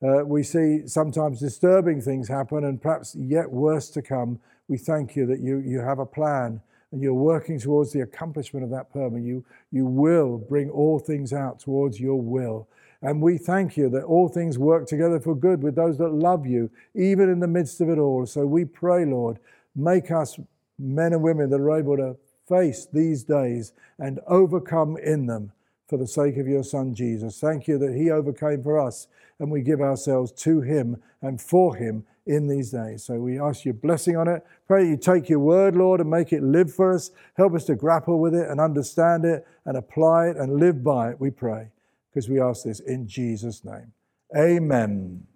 [0.02, 4.40] Uh, we see sometimes disturbing things happen and perhaps yet worse to come.
[4.66, 6.60] We thank you that you, you have a plan
[6.90, 9.22] and you're working towards the accomplishment of that purpose.
[9.22, 12.68] You, you will bring all things out towards your will.
[13.00, 16.46] And we thank you that all things work together for good with those that love
[16.46, 18.26] you, even in the midst of it all.
[18.26, 19.38] So we pray, Lord,
[19.74, 20.38] make us
[20.78, 22.16] men and women that are able to
[22.48, 25.52] face these days and overcome in them
[25.88, 27.38] for the sake of your Son Jesus.
[27.38, 31.76] Thank you that He overcame for us, and we give ourselves to Him and for
[31.76, 33.04] Him in these days.
[33.04, 34.44] So we ask your blessing on it.
[34.66, 37.10] Pray that you take your word, Lord, and make it live for us.
[37.36, 41.10] Help us to grapple with it and understand it and apply it and live by
[41.10, 41.70] it, we pray,
[42.10, 43.92] because we ask this in Jesus' name.
[44.36, 45.26] Amen.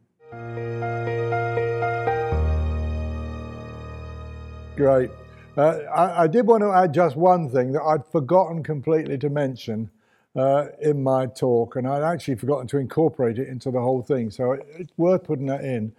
[4.77, 5.10] Great.
[5.56, 9.31] Uh, I, I, did want to add just one thing that I'd forgotten completely to
[9.31, 9.90] mention
[10.36, 14.30] uh, in my talk, and I'd actually forgotten to incorporate it into the whole thing.
[14.30, 15.92] So it's worth putting that in.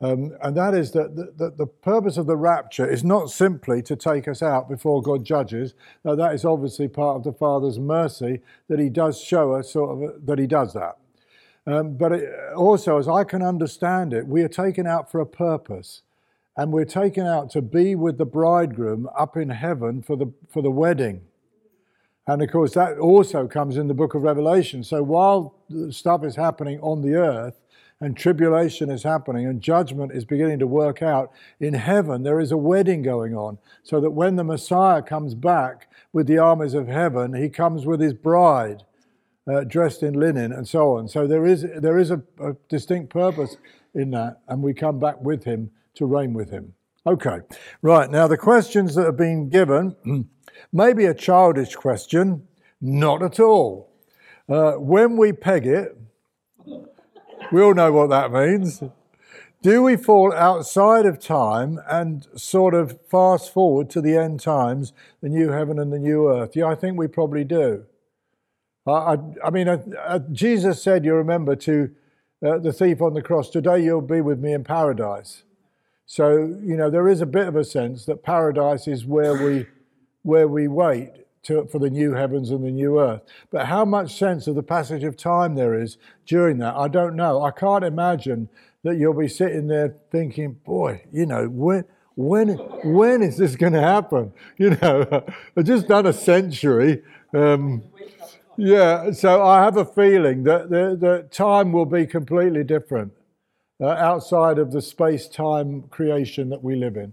[0.00, 3.80] Um, and that is that the, the, the, purpose of the rapture is not simply
[3.82, 5.74] to take us out before God judges.
[6.04, 9.90] Now, that is obviously part of the Father's mercy that He does show us, sort
[10.02, 10.98] of, that He does that.
[11.66, 15.26] Um, but it, also, as I can understand it, we are taken out for a
[15.26, 16.02] purpose
[16.56, 20.60] and we're taken out to be with the bridegroom up in heaven for the, for
[20.60, 21.22] the wedding.
[22.26, 24.82] And of course, that also comes in the book of Revelation.
[24.82, 25.54] So while
[25.90, 27.60] stuff is happening on the earth,
[28.00, 32.52] and tribulation is happening and judgment is beginning to work out, in heaven there is
[32.52, 33.58] a wedding going on.
[33.82, 38.00] So that when the Messiah comes back with the armies of heaven, he comes with
[38.00, 38.84] his bride
[39.46, 41.08] uh, dressed in linen and so on.
[41.08, 43.56] So there is, there is a, a distinct purpose
[43.94, 46.74] in that, and we come back with him to reign with him.
[47.06, 47.40] Okay,
[47.82, 48.10] right.
[48.10, 49.94] Now, the questions that have been given
[50.72, 52.46] may be a childish question,
[52.80, 53.90] not at all.
[54.48, 55.96] Uh, when we peg it,
[57.52, 58.82] we all know what that means.
[59.62, 64.92] Do we fall outside of time and sort of fast forward to the end times,
[65.22, 66.54] the new heaven and the new earth?
[66.54, 67.86] Yeah, I think we probably do.
[68.86, 69.16] I, I,
[69.46, 71.90] I mean, uh, Jesus said, you remember, to
[72.44, 75.44] uh, the thief on the cross, Today you'll be with me in paradise.
[76.04, 79.66] So, you know, there is a bit of a sense that paradise is where we,
[80.24, 81.12] where we wait
[81.44, 83.22] to, for the new heavens and the new earth.
[83.50, 85.96] But how much sense of the passage of time there is
[86.26, 87.42] during that, I don't know.
[87.42, 88.48] I can't imagine
[88.82, 91.84] that you'll be sitting there thinking, boy, you know, when,
[92.16, 92.48] when,
[92.84, 94.32] when is this going to happen?
[94.58, 95.24] You know,
[95.56, 97.02] I've just done a century.
[97.34, 97.82] Um,
[98.56, 103.12] yeah, so I have a feeling that the, the time will be completely different
[103.80, 107.12] uh, outside of the space time creation that we live in.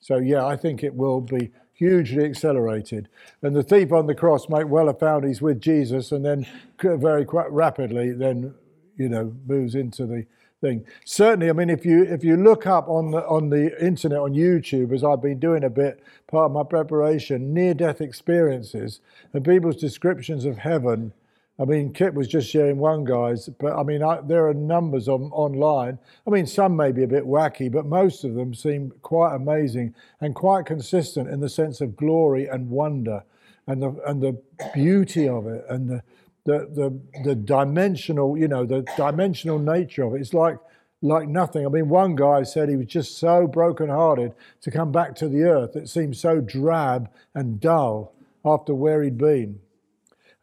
[0.00, 3.08] So, yeah, I think it will be hugely accelerated.
[3.42, 6.46] And the thief on the cross might well have found he's with Jesus and then
[6.80, 8.54] very quite rapidly then,
[8.96, 10.26] you know, moves into the
[10.62, 10.86] thing.
[11.04, 14.32] Certainly, I mean, if you if you look up on the on the internet on
[14.32, 19.00] YouTube, as I've been doing a bit, part of my preparation, near-death experiences
[19.34, 21.12] and people's descriptions of heaven
[21.58, 25.08] I mean, Kit was just sharing one guy's, but I mean, I, there are numbers
[25.08, 25.98] on, online.
[26.26, 29.94] I mean, some may be a bit wacky, but most of them seem quite amazing
[30.20, 33.24] and quite consistent in the sense of glory and wonder
[33.66, 34.38] and the, and the
[34.74, 36.02] beauty of it and the,
[36.44, 40.20] the, the, the dimensional, you know, the dimensional nature of it.
[40.20, 40.58] It's like,
[41.00, 41.64] like nothing.
[41.64, 45.42] I mean, one guy said he was just so brokenhearted to come back to the
[45.44, 45.74] earth.
[45.74, 48.12] It seemed so drab and dull
[48.44, 49.60] after where he'd been.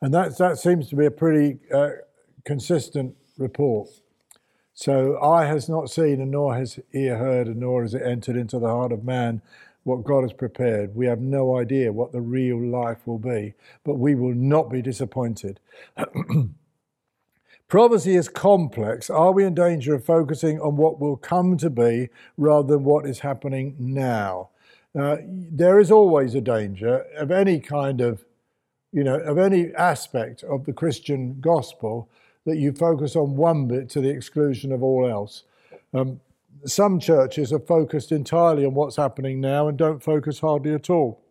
[0.03, 1.91] And that, that seems to be a pretty uh,
[2.43, 3.87] consistent report.
[4.73, 8.35] So eye has not seen, and nor has ear heard, and nor has it entered
[8.35, 9.41] into the heart of man
[9.83, 10.93] what God has prepared.
[10.93, 13.53] We have no idea what the real life will be,
[13.85, 15.61] but we will not be disappointed.
[17.69, 19.09] Prophecy is complex.
[19.09, 23.05] Are we in danger of focusing on what will come to be rather than what
[23.05, 24.49] is happening now?
[24.93, 28.25] Uh, there is always a danger of any kind of
[28.93, 32.09] you know, of any aspect of the Christian gospel
[32.45, 35.43] that you focus on one bit to the exclusion of all else.
[35.93, 36.21] Um,
[36.65, 41.21] some churches are focused entirely on what's happening now and don't focus hardly at all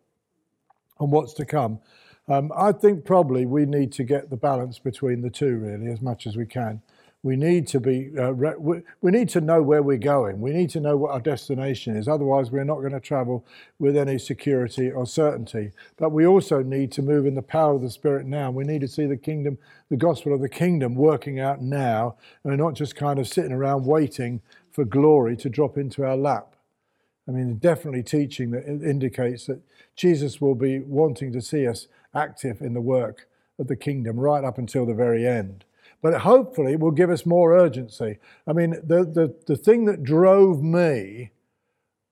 [0.99, 1.79] on what's to come.
[2.27, 6.01] Um, I think probably we need to get the balance between the two, really, as
[6.01, 6.81] much as we can
[7.23, 10.41] we need to be uh, re- we need to know where we're going.
[10.41, 12.09] We need to know what our destination is.
[12.09, 13.45] Otherwise we're not going to travel
[13.79, 15.71] with any security or certainty.
[15.95, 18.51] But we also need to move in the power of the spirit now.
[18.51, 19.57] We need to see the kingdom
[19.89, 23.53] the gospel of the kingdom working out now and we're not just kind of sitting
[23.53, 24.41] around waiting
[24.71, 26.55] for glory to drop into our lap.
[27.25, 29.61] I mean definitely teaching that indicates that
[29.95, 34.43] jesus will be wanting to see us active in the work of the kingdom right
[34.43, 35.63] up until the very end
[36.03, 38.17] but hopefully it will give us more urgency.
[38.45, 41.31] I mean, the, the, the thing that drove me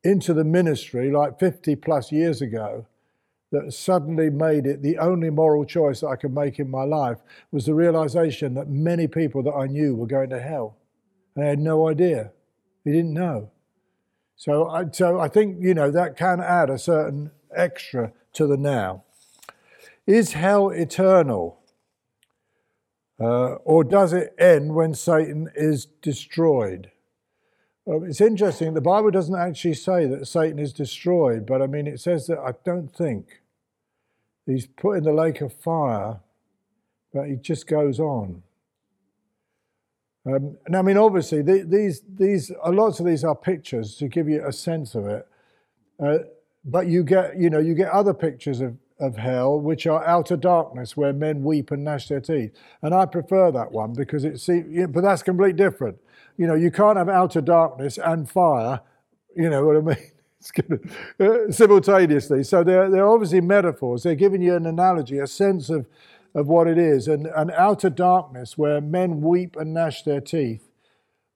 [0.02, 2.88] into the ministry like 50 plus years ago
[3.52, 7.18] that suddenly made it the only moral choice that I could make in my life
[7.52, 10.78] was the realization that many people that I knew were going to hell.
[11.36, 12.32] And I had no idea.
[12.86, 13.52] They didn't know.
[14.38, 18.58] So I, so I think, you know, that can add a certain extra to the
[18.58, 19.04] now.
[20.08, 21.61] Is hell eternal?
[23.22, 26.90] Uh, or does it end when Satan is destroyed?
[27.86, 31.86] Well, it's interesting, the Bible doesn't actually say that Satan is destroyed, but I mean,
[31.86, 33.42] it says that I don't think
[34.46, 36.20] he's put in the lake of fire,
[37.14, 38.42] but he just goes on.
[40.26, 44.30] Um, and I mean, obviously, the, these, these, lots of these are pictures to give
[44.30, 45.28] you a sense of it.
[46.00, 46.20] Uh,
[46.64, 50.38] but you get, you know, you get other pictures of, of hell, which are outer
[50.38, 52.52] darkness, where men weep and gnash their teeth.
[52.82, 55.98] And I prefer that one because it it's, but that's completely different.
[56.38, 58.82] You know, you can't have outer darkness and fire.
[59.36, 60.12] You know what I mean?
[60.40, 62.44] it's going uh, simultaneously.
[62.44, 64.04] So they're, they're obviously metaphors.
[64.04, 65.88] They're giving you an analogy, a sense of,
[66.34, 67.08] of what it is.
[67.08, 70.68] And an outer darkness where men weep and gnash their teeth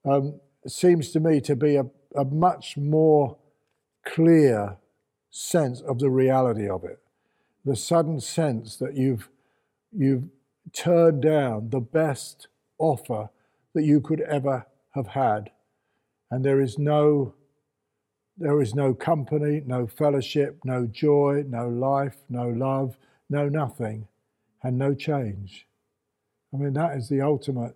[0.04, 1.86] um, seems to me to be a,
[2.16, 3.36] a much more
[4.04, 4.76] clear
[5.30, 6.98] sense of the reality of it.
[7.66, 9.28] The sudden sense that you've,
[9.92, 10.30] you've
[10.72, 12.48] turned down the best
[12.78, 13.28] offer
[13.74, 15.50] that you could ever have had.
[16.30, 17.34] And there is no
[18.38, 22.98] there is no company, no fellowship, no joy, no life, no love,
[23.30, 24.08] no nothing,
[24.62, 25.66] and no change.
[26.52, 27.74] I mean, that is the ultimate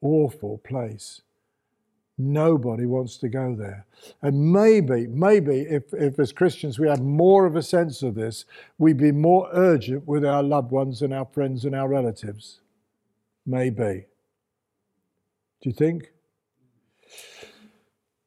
[0.00, 1.22] awful place.
[2.16, 3.86] Nobody wants to go there.
[4.22, 8.44] And maybe, maybe if, if as Christians we had more of a sense of this,
[8.78, 12.60] we'd be more urgent with our loved ones and our friends and our relatives.
[13.44, 14.06] Maybe.
[15.60, 16.12] Do you think?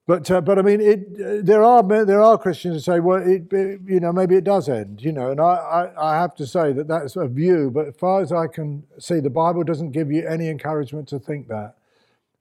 [0.07, 3.21] But uh, but I mean, it, uh, there are there are Christians who say, well,
[3.21, 6.33] it, it, you know, maybe it does end, you know, and I, I, I have
[6.35, 7.69] to say that that's a view.
[7.69, 11.19] But as far as I can see, the Bible doesn't give you any encouragement to
[11.19, 11.75] think that,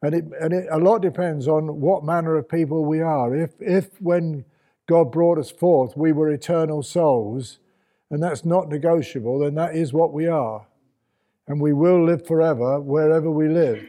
[0.03, 3.35] and it and it, a lot depends on what manner of people we are.
[3.35, 4.45] If if when
[4.89, 7.59] God brought us forth, we were eternal souls,
[8.11, 10.67] and that's not negotiable, then that is what we are,
[11.49, 13.85] and we will live forever wherever we live.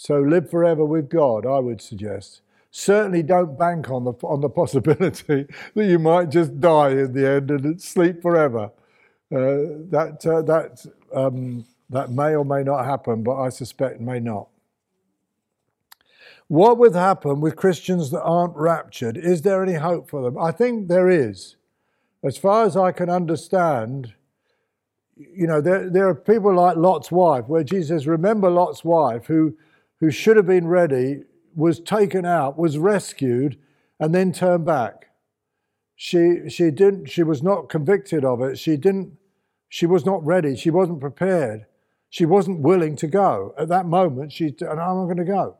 [0.00, 2.42] So live forever with God, I would suggest.
[2.70, 7.28] Certainly don't bank on the, on the possibility that you might just die in the
[7.28, 8.70] end and sleep forever.
[9.34, 14.20] Uh, that, uh, that, um, that may or may not happen, but I suspect may
[14.20, 14.48] not.
[16.48, 19.16] What would happen with Christians that aren't raptured?
[19.16, 20.38] Is there any hope for them?
[20.38, 21.56] I think there is.
[22.24, 24.14] As far as I can understand,
[25.16, 29.56] you know, there, there are people like Lot's wife, where Jesus, remember Lot's wife, who
[30.00, 31.22] who should have been ready
[31.54, 33.58] was taken out, was rescued,
[33.98, 35.08] and then turned back.
[35.96, 38.58] She, she, didn't, she was not convicted of it.
[38.58, 39.16] She, didn't,
[39.68, 40.54] she was not ready.
[40.54, 41.66] She wasn't prepared.
[42.10, 43.54] She wasn't willing to go.
[43.58, 45.56] At that moment, she said, I'm not going to go.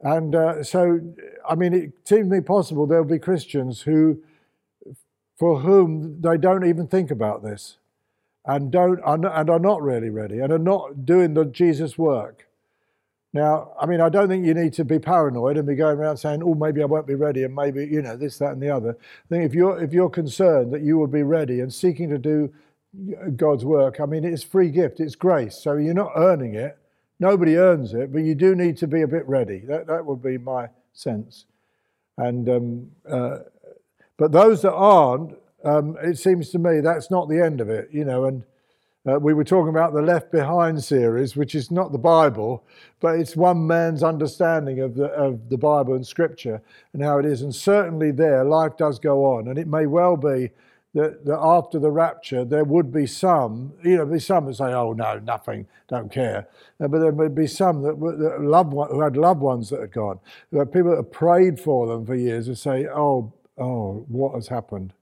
[0.00, 1.00] And uh, so,
[1.48, 4.22] I mean, it seems to me possible there'll be Christians who,
[5.36, 7.78] for whom they don't even think about this
[8.44, 12.48] and, don't, and are not really ready and are not doing the Jesus work.
[13.32, 16.16] Now, I mean, I don't think you need to be paranoid and be going around
[16.16, 18.70] saying, "Oh, maybe I won't be ready," and maybe you know this, that, and the
[18.70, 18.96] other.
[18.98, 22.18] I think if you're if you're concerned that you will be ready and seeking to
[22.18, 22.50] do
[23.36, 26.78] God's work, I mean, it's free gift, it's grace, so you're not earning it.
[27.20, 29.58] Nobody earns it, but you do need to be a bit ready.
[29.60, 31.46] That that would be my sense.
[32.16, 33.38] And um, uh,
[34.16, 37.88] but those that aren't, um, it seems to me that's not the end of it,
[37.92, 38.44] you know, and
[39.08, 42.64] uh, we were talking about the Left Behind series, which is not the Bible,
[43.00, 46.60] but it's one man's understanding of the, of the Bible and Scripture
[46.92, 47.40] and how it is.
[47.40, 49.48] And certainly there, life does go on.
[49.48, 50.50] And it may well be
[50.94, 54.72] that, that after the rapture, there would be some, you know, be some that say,
[54.72, 56.48] oh, no, nothing, don't care.
[56.80, 59.80] Uh, but there would be some that, that loved one, who had loved ones that
[59.80, 60.18] had gone,
[60.52, 64.48] had people that had prayed for them for years and say, oh, oh, what has
[64.48, 64.94] happened?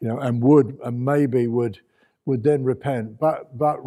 [0.00, 1.80] You know, and would, and maybe would
[2.28, 3.18] would then repent.
[3.18, 3.78] But, but,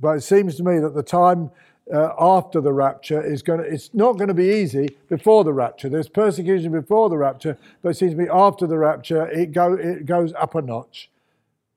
[0.00, 1.50] but it seems to me that the time
[1.92, 5.52] uh, after the rapture is going to, it's not going to be easy before the
[5.52, 5.88] rapture.
[5.88, 9.74] There's persecution before the rapture, but it seems to me after the rapture, it, go,
[9.74, 11.10] it goes up a notch.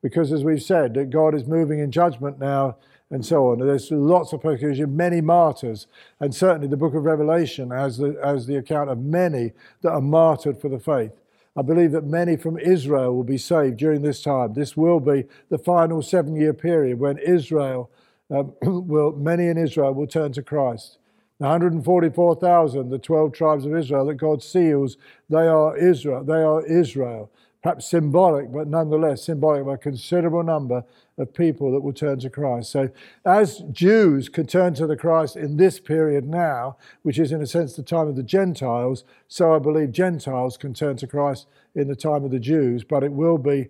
[0.01, 2.75] Because as we've said, that God is moving in judgment now
[3.09, 3.59] and so on.
[3.59, 5.87] There's lots of persecution, many martyrs,
[6.19, 10.01] and certainly the book of Revelation has the, has the account of many that are
[10.01, 11.19] martyred for the faith.
[11.55, 14.53] I believe that many from Israel will be saved during this time.
[14.53, 17.91] This will be the final seven year period when Israel
[18.33, 18.53] um,
[18.87, 20.97] will many in Israel will turn to Christ.
[21.39, 24.97] The 144,000, the 12 tribes of Israel that God seals,
[25.29, 26.23] they are Israel.
[26.23, 27.31] They are Israel.
[27.61, 30.83] Perhaps symbolic, but nonetheless symbolic of a considerable number
[31.17, 32.71] of people that will turn to Christ.
[32.71, 32.89] So,
[33.25, 37.47] as Jews can turn to the Christ in this period now, which is in a
[37.47, 41.87] sense the time of the Gentiles, so I believe Gentiles can turn to Christ in
[41.87, 43.69] the time of the Jews, but it will be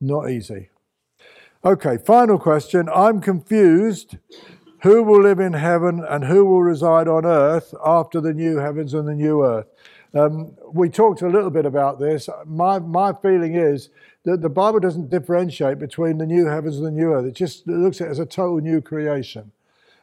[0.00, 0.70] not easy.
[1.68, 2.88] Okay, final question.
[2.88, 4.16] I'm confused.
[4.84, 8.94] Who will live in heaven and who will reside on earth after the new heavens
[8.94, 9.66] and the new earth?
[10.14, 12.30] Um, we talked a little bit about this.
[12.46, 13.90] My, my feeling is
[14.24, 17.26] that the Bible doesn't differentiate between the new heavens and the new earth.
[17.26, 19.52] It just looks at it as a total new creation.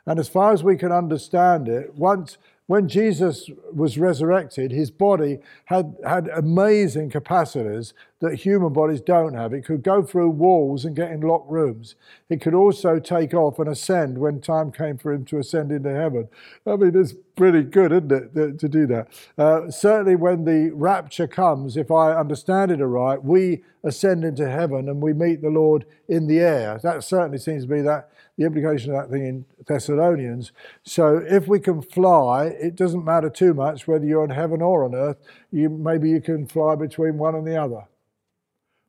[0.05, 2.37] And as far as we can understand it, once
[2.67, 9.53] when Jesus was resurrected, his body had, had amazing capacities that human bodies don't have.
[9.53, 11.95] It could go through walls and get in locked rooms.
[12.27, 15.93] It could also take off and ascend when time came for him to ascend into
[15.93, 16.27] heaven.
[16.65, 19.09] I mean, it's pretty good, isn't it, to do that?
[19.37, 24.89] Uh, certainly, when the rapture comes, if I understand it aright, we ascend into heaven
[24.89, 26.79] and we meet the Lord in the air.
[26.81, 30.51] That certainly seems to be that the implication of that thing in Thessalonians.
[30.83, 34.83] So if we can fly, it doesn't matter too much whether you're in heaven or
[34.83, 35.17] on earth.
[35.51, 37.85] You, maybe you can fly between one and the other.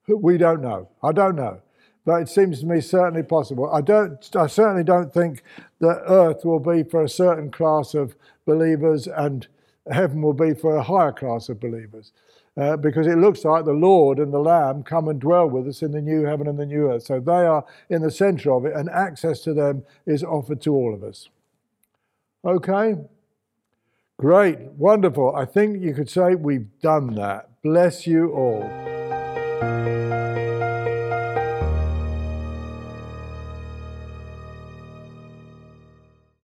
[0.08, 0.88] We don't know.
[1.02, 1.60] I don't know.
[2.04, 3.68] But it seems to me certainly possible.
[3.72, 5.42] I don't I certainly don't think
[5.80, 8.14] that earth will be for a certain class of
[8.44, 9.48] believers and
[9.90, 12.12] heaven will be for a higher class of believers
[12.56, 15.82] uh, because it looks like the Lord and the Lamb come and dwell with us
[15.82, 17.04] in the new heaven and the new earth.
[17.04, 20.74] So they are in the center of it, and access to them is offered to
[20.74, 21.28] all of us.
[22.44, 22.96] Okay?
[24.18, 25.36] Great, wonderful.
[25.36, 27.50] I think you could say we've done that.
[27.62, 28.95] Bless you all.